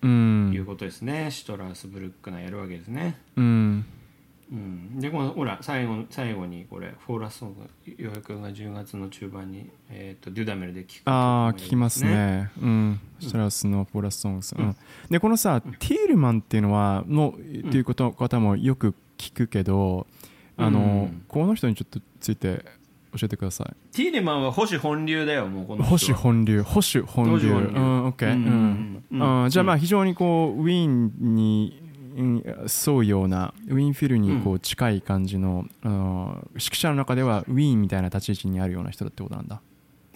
[0.00, 3.86] というんことですね、シュトラウスブルックナーやるわけですね、うん
[4.54, 12.50] うん、でこのほら最後最後にこれフォーラスソングようやくが10月の中盤に、えー、とデュダメルで聴くああ聞きますね。
[12.62, 13.00] うん。
[13.18, 14.76] シトラスのフォーラスソングス、うん。
[15.10, 20.06] でこのさ、ティールマンっていうのはのっていうこと方もよく聞くけど
[20.56, 20.82] あの、う
[21.14, 21.24] ん。
[21.26, 22.64] この人にちょっとついて
[23.18, 23.96] 教えてください。
[23.96, 26.62] ティーレマンは保守本流だよもうこの保守本流。
[26.62, 27.48] 保守本流。
[27.48, 28.38] うんオッケーううん。
[28.38, 29.04] ん。
[29.10, 29.22] うん。
[29.22, 31.83] あーじゃあまあ非常にこうウィーンにうん
[32.16, 39.60] 沿うようなウィーンフィルにこう近い感じの、あの指揮者の中ではウィーンみたいな立ち位置にあるような人だってことなんだ。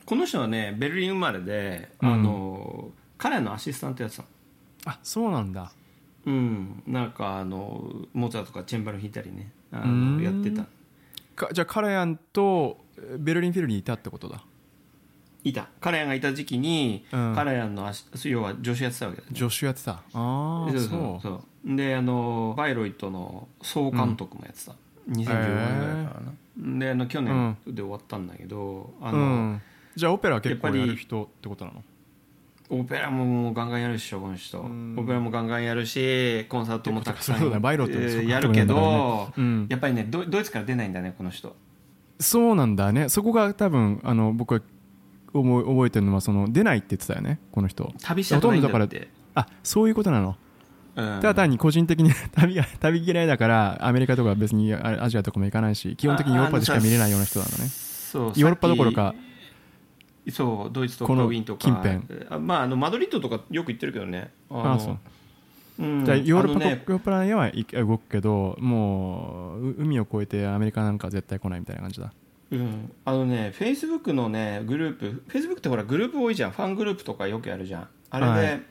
[0.04, 2.12] この人はねベルリン生まれで、うん。
[2.12, 4.28] あの彼のアシスタントやってたの。
[4.86, 5.72] あそうなんだ。
[6.24, 6.82] うん。
[6.86, 10.16] なんかあのモーツァルトとかチェンバル弾いたりねあうん。
[10.18, 10.64] のやってた。
[11.34, 14.44] かじゃあカラヤンとえベルリンフィルにいたってことだ
[15.48, 15.68] いた。
[15.80, 17.34] カラヤンがいた時期に、うん。
[17.34, 17.90] カラヤンの
[18.24, 19.36] 要は助手やってたわけだよね。
[19.38, 19.92] 助手やってた。
[19.92, 21.76] ああそうそうそう。
[21.76, 24.72] であのバイロイトの総監督もやってた、
[25.10, 26.20] 2015年ぐらいから
[26.64, 29.62] な、であの去年で終わったんだけど、あのうん、
[29.94, 31.82] じゃあオペラ結構やる人ってことなの？
[32.70, 34.96] オペラもガンガンやるでしょこの人、ん。
[34.98, 37.58] オペラもガンガンやるしコンサートもたくさんね。
[37.58, 39.66] バイロイトやるけど、うん。
[39.68, 41.56] やっぱりねドドイツから出ないんだねこの人。
[42.20, 43.08] そうなんだね。
[43.08, 44.60] そこが多分あの僕は
[45.32, 47.92] 思い覚えてるのはその出ないって言ってたよねこの人。
[48.02, 50.36] 旅したくないんだほとんどだってあそういうことなの。
[50.96, 51.04] うん。
[51.20, 57.68] ただ単に個人的に 旅が旅嫌いだからアメリカとか別にあアジアとかも行かないし基本的にヨーロッパでしか見れないような人なのね。
[57.68, 59.14] そうヨーロッパどころか
[60.30, 61.60] そうドイツとかウィーンとか。
[61.60, 62.00] 近辺。
[62.28, 64.30] あまああのマドリッドとかよく行ってるけどね。
[64.50, 64.98] あのあそう。
[65.78, 66.04] うん。
[66.04, 72.12] じゃあヨーロッパ、あのねヨーロッパには行動くけどもうう海を越えてアメリカなんか絶対来ないみたいな感じだ
[72.50, 76.50] うん、あのねフェイスブックのねグループフェイスブックってほらグループ多いじゃん。
[76.50, 77.88] ファングループとかよくやるじゃん。
[78.10, 78.62] あはれ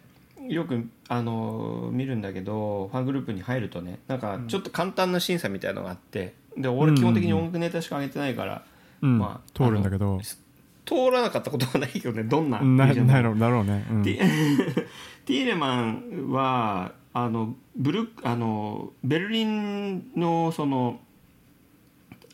[0.48, 8.64] でよく、あの見るんだけどファングループに入るとねなんかちょっと簡単な審査みたいなのがあってで俺基本的に音楽ネタしか上げてないから、
[9.02, 10.20] うん、まあ通るんだけど。
[10.86, 12.24] 通らなかったことはないけどね。
[12.24, 14.04] どんなななるだろうね、うん。
[14.04, 14.18] ティ
[15.26, 21.02] ティーレマンはあのブルあのベルリンのその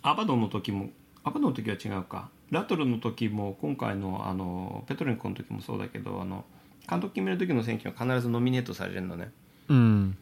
[0.04, 0.91] アバドンの時も
[1.24, 2.30] アバドンの時は違うか。
[2.51, 6.45] ラトルの時も今回のあのペトレンコの時もそうだけどあの
[6.88, 9.32] 監督決める時の選挙は必ずノミネートされるのね、
[9.69, 10.17] うん。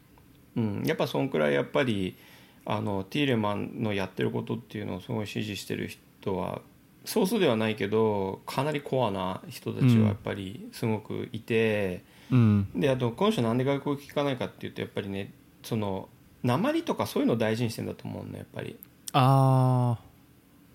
[0.56, 2.16] うん、やっぱそんくらいやっぱり
[2.64, 5.88] あのティーレマンのやってることっていうのをすごい支持してる
[6.20, 6.60] 人は
[7.04, 12.68] 少数ではないけどかなりコアな人たちはやっぱりすごくいて、うん。
[12.76, 15.32] であとこの人なんで外国語聞かないかっていうとやっぱりね
[15.62, 16.08] その
[16.42, 18.76] 鉛とかそういうのを大事にしてんだと思うのやっぱり、
[19.12, 19.98] あ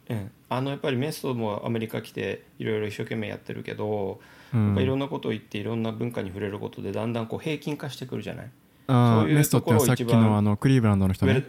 [0.09, 4.19] うん、あのやっぱりメストもアメリカ来ていろいろ一生懸命やってるけど、
[4.53, 4.65] あ、うん。
[4.67, 8.49] やっぱいろんなことを言っていろんな文化に触れることでだんだんこう平均化してくるじゃない？
[8.87, 11.45] あそういうーメストってさっきのあのクリーブランドの人ね。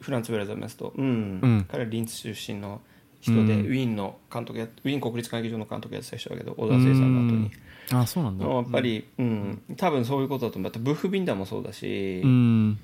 [0.00, 1.40] フランツ・ウェルザ・メスト、うん。
[1.42, 1.66] うん。
[1.70, 2.80] 彼はリンツ出身の
[3.20, 3.48] 人で、うん。
[3.48, 7.50] ウィーンの監督やウィーン国立歌劇場の監督やってた人だけど小田聖さんの後に。
[7.92, 8.46] あそうなんだ。
[8.46, 9.62] やっぱり、うん。
[9.76, 10.72] 多分そういうことだと思う。
[10.78, 12.78] ブッフ・ビンダーもそうだし、うん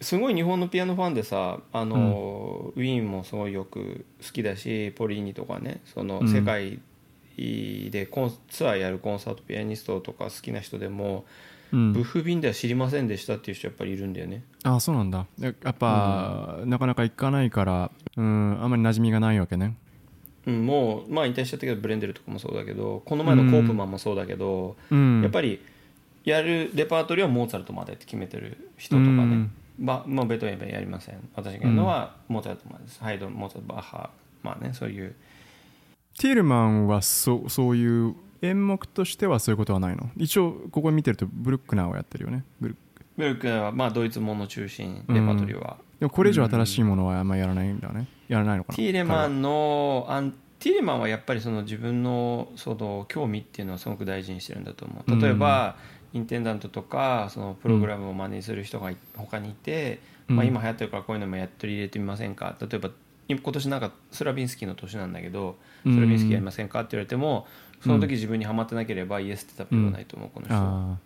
[0.00, 6.28] すごい日本のピアノファンでさあの、ウィーンもすごいよく好きだしポリーニとかねそのうん。
[6.28, 6.78] 世界
[7.36, 11.24] でコンツアーやるコンサートピアニストとか好きな人でも、
[11.72, 11.92] うん。
[11.92, 14.42] ブッフ・ビンダー知りませんでしたっていう人やっぱりいるんだよね。
[14.64, 15.26] あそうなんだ。
[15.38, 19.76] ややっぱ、なかなか行かないからうんあんまり馴染みがないわけね。
[20.46, 25.22] うん、もうまあ引退しちゃったけどブレンデルとかもそうだけどこの前のコープマンもそうだけど、うん。
[25.22, 25.60] やっぱり
[26.24, 31.28] やるレパートリーはモーツァルトまでって決めてる人とかね、うんまあ、まあベートーベンやりません。
[31.34, 34.10] 私がやるのはモーツァルトまでです、ハイドンモーツァルトバッハ。
[34.42, 35.14] まあねそういう。
[36.18, 40.10] ティールマンはそそういう演目としてはそういうことはないの？
[40.16, 42.44] 一応ここ見てるとブルックナーをやってるよね。
[42.60, 43.04] ブルック。
[43.16, 48.08] ベルクはまあドイツもの中心レパートリーは、でもこれ以上新しいものはあんまりやらないんだね。
[48.28, 48.76] やらないのかな？
[48.76, 55.20] ティーレマンのあんティーレマンはやっぱりその自分のその興味っていうのはすごく大事にしてるんだと思う。
[55.20, 55.76] 例えば、
[56.12, 60.36] インテンダントとかそのプログラムを真似する人がい他にいて、うん。
[60.36, 62.56] まあ、今流行ってるからこういうのもやっ取り入れてみませんか？
[62.60, 62.90] 例えば
[63.28, 66.00] 今今年なんかスラビンスキーの年なんだけどスうん。
[66.00, 66.80] ラビンスキーやりませんか？
[66.80, 67.46] って言われても
[67.82, 70.96] その時自分にはまってなければイエスって多分言わないと思うこの人は、あ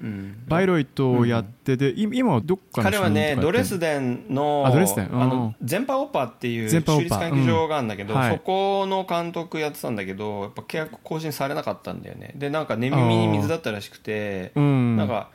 [0.00, 0.44] うん。
[0.46, 5.08] ーバイロイトをやってて、い今はどっかの彼はねドレスデンのあドレスデン？
[5.08, 5.22] うん。
[5.22, 8.20] あの全パオッパっていう全パオッパ州立歌劇場があるんだけど、うん。
[8.20, 8.32] はい。
[8.32, 12.32] そこの監督やってたんだけどやっぱ契約更新されなかったんだよね。
[12.36, 14.96] でなんか寝耳に水だったらしくてうん。
[14.96, 15.30] なんか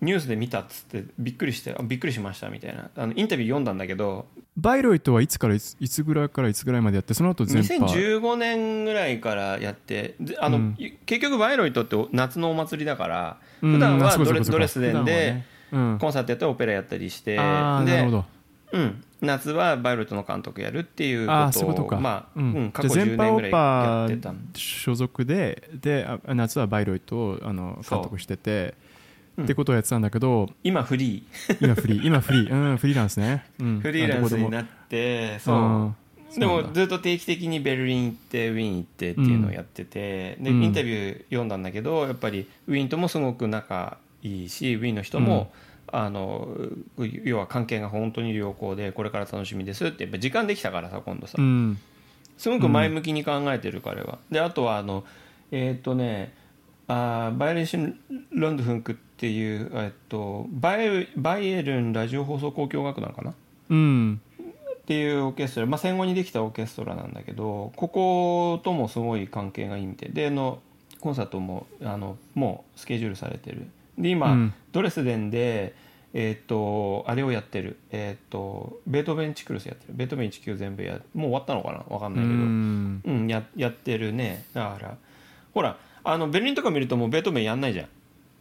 [0.00, 2.90] ニュースで見たっつってびっくりしてあびっくりしましたみたいな。
[2.96, 4.26] あのインタビュー読んだんだけど
[4.56, 7.86] バイロイトはいつからいついつぐらいからいつぐらいまでやってその後全般。
[7.86, 10.76] 2015年ぐらいからやってであの、うん。
[11.06, 13.72] 結局バイロイトって夏のお祭りだからうん。
[13.74, 15.46] 普段はドレドレスデンでね。
[15.72, 15.98] うん。
[15.98, 18.24] コンサートやったりオペラやったりしてああなるほでど。
[18.72, 22.52] うん、夏はバイオレットの監督やるっていうことをまあうん。
[22.52, 28.74] うん、過去10じゃあ全般オ年ぐらいやパってた所属でであ夏はバイロイトをあの監督してて。
[28.90, 28.95] うん
[29.42, 31.26] ってことをやってたんだけど今フリ
[31.60, 32.06] 今フリー。
[32.06, 32.52] 今フリー。
[32.52, 33.66] うんフリーランスね、うん。
[33.78, 35.92] ーフリーランスになっってそ
[36.34, 36.38] う。
[36.38, 40.62] でもずずっと定期的にベルリン行ってウィーン行ってっていうのをやってて、でうん。
[40.62, 45.52] インタビュー読んだんだけどやっぱりウィーンともすごく仲いいしウィーンの人も、
[45.88, 46.48] あの
[46.98, 51.78] 要は関係が本当に良好でこれから楽しみですってやっぱ時間できたからさ今度さ、うん。
[52.36, 54.18] すごく前向きに考えてる彼は。
[54.30, 55.04] であとはあの
[55.52, 56.34] えっ、とね
[56.88, 57.98] あーバイエルンシン・
[58.32, 63.34] ロンドフンクっていう、えっと、バイバイエルンラジオ放送交響楽団かな？
[63.70, 64.20] うん。
[64.38, 70.12] っていうオーケストラ、まあ、戦後にできたオーケストラなんだけどここともすごい関係がいいみたい。
[70.12, 70.60] であの
[71.00, 73.66] コンサートもあのもうスケジュールされてる。
[73.98, 74.54] で今、うん。
[74.72, 75.74] ドレスデンで
[76.14, 77.78] えっ、とあれをやってる。
[77.90, 79.94] えっ、とベートーベンチクルスやってる。
[79.94, 81.78] ベートーベン1級全部やもう終わったのかな？
[81.88, 83.02] わかんうないけど、ん。
[83.04, 84.44] うん、ややってるね。
[84.52, 84.96] だから
[85.52, 87.88] ほらあのベルリンとか見るともうベートーベンやんないじゃん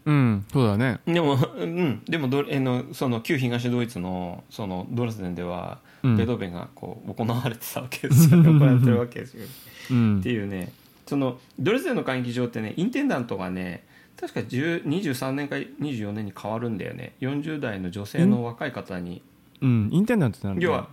[0.06, 0.45] うん。
[0.53, 0.99] そうだね。
[1.06, 6.18] でも、うん、でもどえのその旧東ドイツのそのドレスデンでは、うん。
[6.18, 8.43] ベートーベンがこう行われてたわけですよ。
[8.43, 9.45] 行われてるわけですよ。
[9.91, 10.20] うん。
[10.20, 10.72] っていうね。
[11.08, 13.86] そのドレスデンの歌劇場ってねインテンダントがね
[14.20, 17.14] 確か10 23年か24年に変わるんだよね。
[17.22, 19.24] 40代の女性の若い方に。
[19.62, 19.89] うん。
[19.91, 20.88] インテンダントってなんだ要は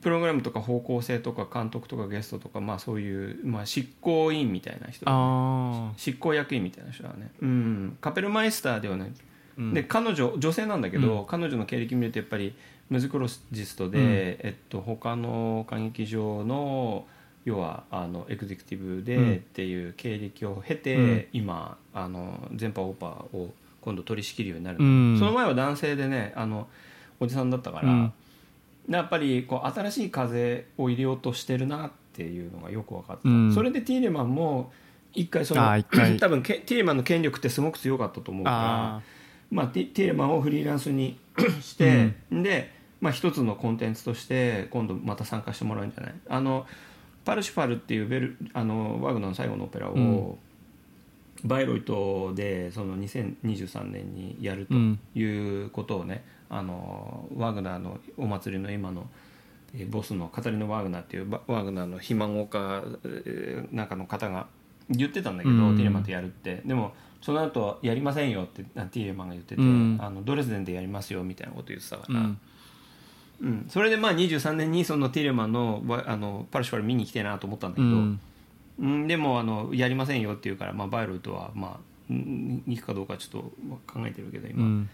[0.00, 7.30] プログラムとか方向性とか監督とかゲストとかまあそういう、まあ、執行委員みたいな人あ執行役員みたいな人だね。
[7.42, 7.98] うん。
[8.00, 9.12] カペルマイスターではない、
[9.58, 9.74] うん。
[9.74, 12.54] で彼女女性なんだけど、彼女の経歴見るとやっぱり
[12.90, 14.04] ムズクロジストで、うん。
[14.04, 17.04] えっと、他の歌劇場の
[17.44, 19.34] 要はあのエグゼクティブでうん。
[19.34, 21.26] っていう経歴を経て、うん。
[21.32, 25.18] 今あの全波オーパーを今度取り仕切るようになる、うん。
[25.18, 26.68] その前は男性でねあの
[27.18, 28.12] おじさんだったから、うん
[28.88, 33.54] やっぱりこう新しい風を入れようとしてるなっていうのがよく分かった、うん。
[33.54, 34.72] それでティーレマンも
[35.12, 35.62] 一回その
[36.18, 38.56] 多分けティーレマンの権力ってすごく強かったと思うから
[38.96, 39.02] あ
[39.50, 41.18] まあ、ティーレマンをフリーランスに
[41.62, 42.70] して、で、
[43.00, 46.14] まあ、一つのコンテンツとして今度また参加してもらうんじゃない。
[46.28, 46.66] あの
[47.24, 50.38] パルシファルっていうベルあのワグナーの最後のオペラを、うん。
[51.44, 54.98] バイロイトでその2023年にやるとうん。
[55.14, 59.06] いうことをね、あのワグナーのお祭りの今の
[59.74, 64.46] えーボスのカタリナ・ワグナーっていうバワグナーの肥満家えーなんかの方が
[64.90, 65.76] 言ってたんだけど、うん。
[65.76, 72.40] ティーレマンとやるってでもその後やりませんよってあティーレマンが言ってて、うんあのドレスデンでやりますよみたいなこと言ってたから、うん。
[73.40, 78.20] うんそれでまあ23年にそのティーレマンのわあのパルシファル見に来てえなと思ったんだけど、うん。
[78.80, 81.80] うん、でもあのやりませんよって言うから、まあ、バイロイトは、まあ、
[82.10, 84.86] うん行くかどうかちょっと考えてるけど今、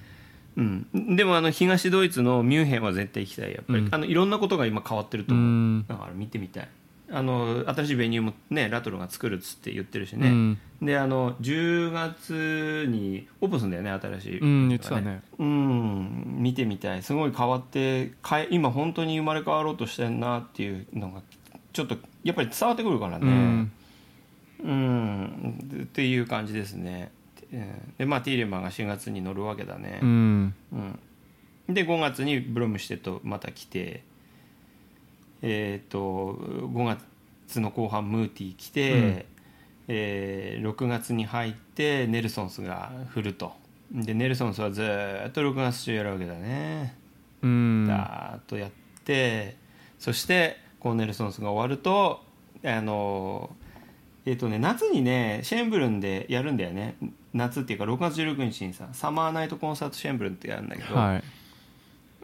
[0.57, 0.86] うん。
[0.94, 3.94] うんでもあの東ドイツのミュンヘンは絶対行きたいやっぱり、うん。
[3.94, 5.48] あのいろんなことが今変わってるとう思う、
[5.80, 5.86] ん。
[5.86, 6.68] だから見てみたい。
[7.11, 10.59] あの新しいベニューもねラトルが作るっつって言ってるしね、うん。
[10.82, 15.22] であの10月にオープンするんだよね新しい、うん言ってたね。
[15.38, 16.36] うん。
[16.38, 17.02] 見てみたい。
[17.02, 21.20] すごい変わってかえ今本当に生まれ変わろうとしてんなっていうのが
[21.72, 23.72] ちょっとやっぱり伝わってくるからうねん。
[24.64, 27.12] うん、っていう感じですね。
[27.18, 27.24] うん
[27.98, 30.00] でまあティーレマンが4月に乗るわけだね。
[30.02, 30.55] うん。
[30.72, 34.02] うん、で5月にブロムシュテットまた来て
[35.42, 36.96] えっ、と5
[37.46, 39.24] 月の後半ムーティー来て、うん。
[39.88, 43.52] えー6月に入ってネルソンスが振ると。
[43.92, 46.96] でネルソンスはずーっと6月中やるわけだね。
[47.42, 47.86] うん。
[47.86, 48.70] だーっとやっ
[49.05, 49.57] て
[49.98, 52.22] そしてこのネルソンスが終わると
[52.64, 53.50] あの
[54.26, 56.96] えっ、とね夏にねシェーンブルンでやるんだよね
[57.35, 61.24] 夏っていうか6月16日にさサマーナイトコンサートシェーンブルンってやるんだけど、はい。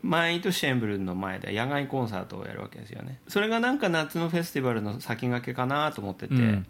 [0.02, 3.18] 毎年シェーンブルンの前で野外コンサートをやるわけですよね。
[3.28, 6.66] それがなんか夏のフェスティバルの先駆けかなと思ってて、うん。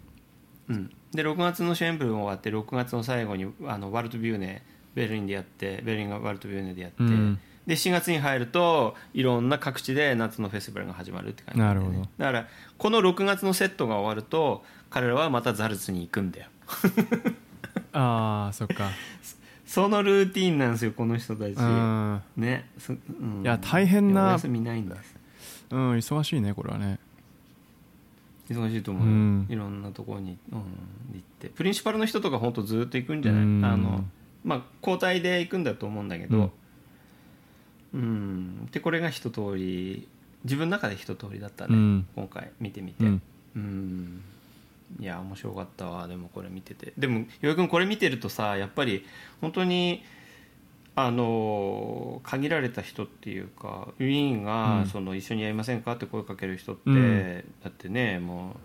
[0.69, 4.63] うん、で6月のシェンブルン終わって6月の最後にあのワルトビューネ
[4.95, 7.39] ベルリンでやってベルリンがワルトビューネでやって、うん。
[7.67, 11.99] で7月に入るといろんな各地で夏のフェスティバルが始まるって感じだ,、なるほど。
[12.17, 16.47] だからこの6月のセットが終わると彼らはまたザルツに行くんだよ
[17.93, 18.89] ああそっか。
[19.65, 21.53] そのルーティンなんですよこの人たち。
[21.53, 22.21] うん。
[22.35, 23.41] ねそうん。
[23.43, 25.15] いや大変な休みないんです
[25.71, 26.99] うん忙しいねこれはね。
[28.49, 29.47] 忙しいと思うよ、うん。
[29.49, 30.63] いろんなところに、うん、行
[31.17, 31.47] って。
[31.47, 33.65] プリンシパルの人とか本当ずっと行くんじゃない、うん。
[33.65, 34.03] あの
[34.43, 36.51] まあ交代で行くんだと思うんだけど。
[37.93, 40.07] うん、でこれが一通り
[40.43, 42.07] 自分の中で一通りだったね、うん。
[42.15, 43.05] 今回見てみて。
[43.05, 43.21] うん。
[43.55, 44.21] うん
[44.99, 46.07] いや面白かったわ。
[46.07, 46.93] でもこれ見てて。
[46.97, 49.05] でも岩井君これ見てるとさやっぱり
[49.39, 50.03] 本当に
[50.93, 54.85] あの限られた人っていうかウィーンが、うん。
[54.87, 55.93] その一緒にやりませんか？
[55.93, 57.43] って声かける人って、うん。
[57.63, 58.57] だってねも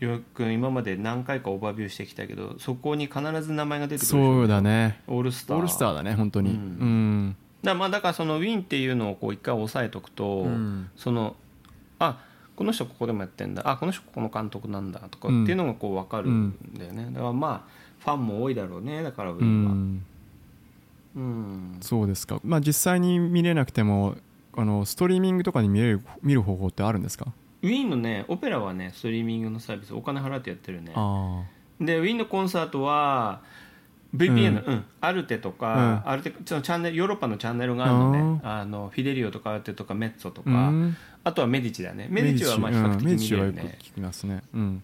[0.00, 5.00] う岩井君今まで何回かオーバービューしてきたけどそこに必ず名前が出てくるそうだね。
[5.06, 5.56] オールスター。
[5.56, 6.50] オールスターだね本当に。
[6.50, 7.26] ううん。
[7.28, 10.90] んだまあだからそのウィーンっていうのをこう一回押さえとくと、うん。
[10.96, 11.36] その
[12.00, 12.18] あ
[12.56, 13.70] この人ここでもやってんだ。
[13.70, 20.04] あこの人ここの監督なんだとかっていうのがこう分かるんだよね、だからまあファンも多いだろうねだからウィンはん。
[21.16, 21.76] うん。
[21.80, 22.40] そうですか。
[22.42, 24.16] まあ実際に見れなくても
[24.56, 27.26] あのストリーミングとかに見れる見る方法ってあるんですか？
[27.62, 30.92] ウィーンのねオペラはねストリーミングのサービスお金払ってやってるね。
[30.94, 31.42] あ
[31.80, 33.42] でウィーンのコンサートは
[34.14, 34.84] VPN、うん。
[35.00, 40.96] アルテとか、アルテそのチャンネルヨーロッパのチャンネルがあるのねあのフィデリオとかアルテとかメッツォとあか、うん。
[41.24, 42.06] あとはメディチだね。
[42.10, 44.42] メディチはまあ比較的うんメディ見れるね、聞きますね。
[44.54, 44.82] うん。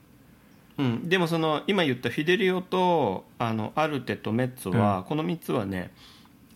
[0.78, 5.90] うん、でもその今言ったフィデリオとあのアルテとメッツォは、この3つはね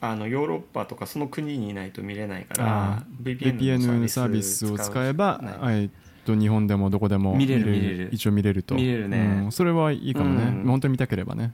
[0.00, 5.82] あのヨーロッパとかその国にいないと見れないからあ VPN サービスを使えばない。
[5.82, 5.90] えっ
[6.24, 8.08] と日本でもどこでも見れる見れる。
[8.12, 8.74] 一応見れると。
[8.74, 9.42] 見れるね。
[9.44, 9.52] うん。
[9.52, 10.44] それはいいかもね。
[10.46, 10.66] うん。
[10.66, 11.52] 本当に見たければね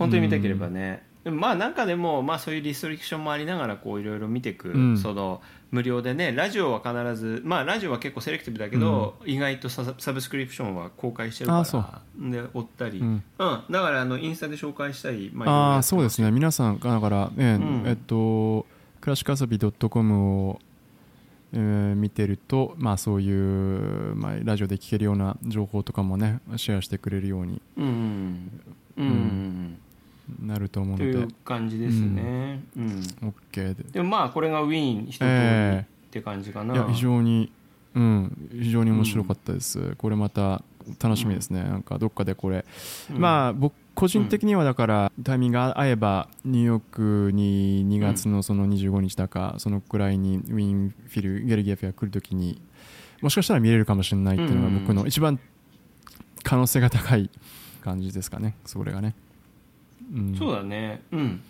[0.00, 4.98] 本当に見たければね、でもまあなんかでも、まあ、そういうリストリクションもありながらこういろいろ見ていく、うん。
[4.98, 13.12] その無料でねラジオは必ずまあラジオは結構セレクティブだけど、意外とササブスクリプションは公開してるからで追ったり、ううん。
[13.12, 13.22] ん
[13.70, 16.30] だからあのインスタで紹介したり、まああそうですね。
[16.30, 17.82] 皆さんだから、ねん。
[17.86, 18.64] えっと
[19.02, 20.60] クラシカサビ .com を、
[21.52, 27.60] えー見てると、まあ、そういう、まあ、ラジオで聞けるような情報とかもねシェアしてくれるように。
[27.76, 28.60] うんうん。
[28.96, 29.78] うん、うん
[30.40, 31.18] なると思うとので。
[31.18, 33.02] いう感じですね、うん。
[33.52, 35.86] OK ででもまあこれがウィーン一通りえ。
[36.08, 37.52] って感じかな、いや非常に、
[37.94, 40.62] うん、非常に面白かったです、これまた
[41.00, 42.64] 楽しみですね、なんかどっかでこれ、
[43.10, 43.18] うん。
[43.18, 46.82] まあ僕個人的にはだから、タイミングが合えばニューヨー
[47.28, 52.60] クに2月のその25日だか、そのくらいにウィーンフィルゲルギエフが来るときに
[53.20, 55.38] もしかしたら見れるかもしれないっていうのが僕の一番
[56.42, 57.30] 可能性が高い
[57.82, 58.56] 感じですかね。
[58.64, 59.14] それがね、
[60.12, 61.02] うん、そうだね。
[61.12, 61.42] うん。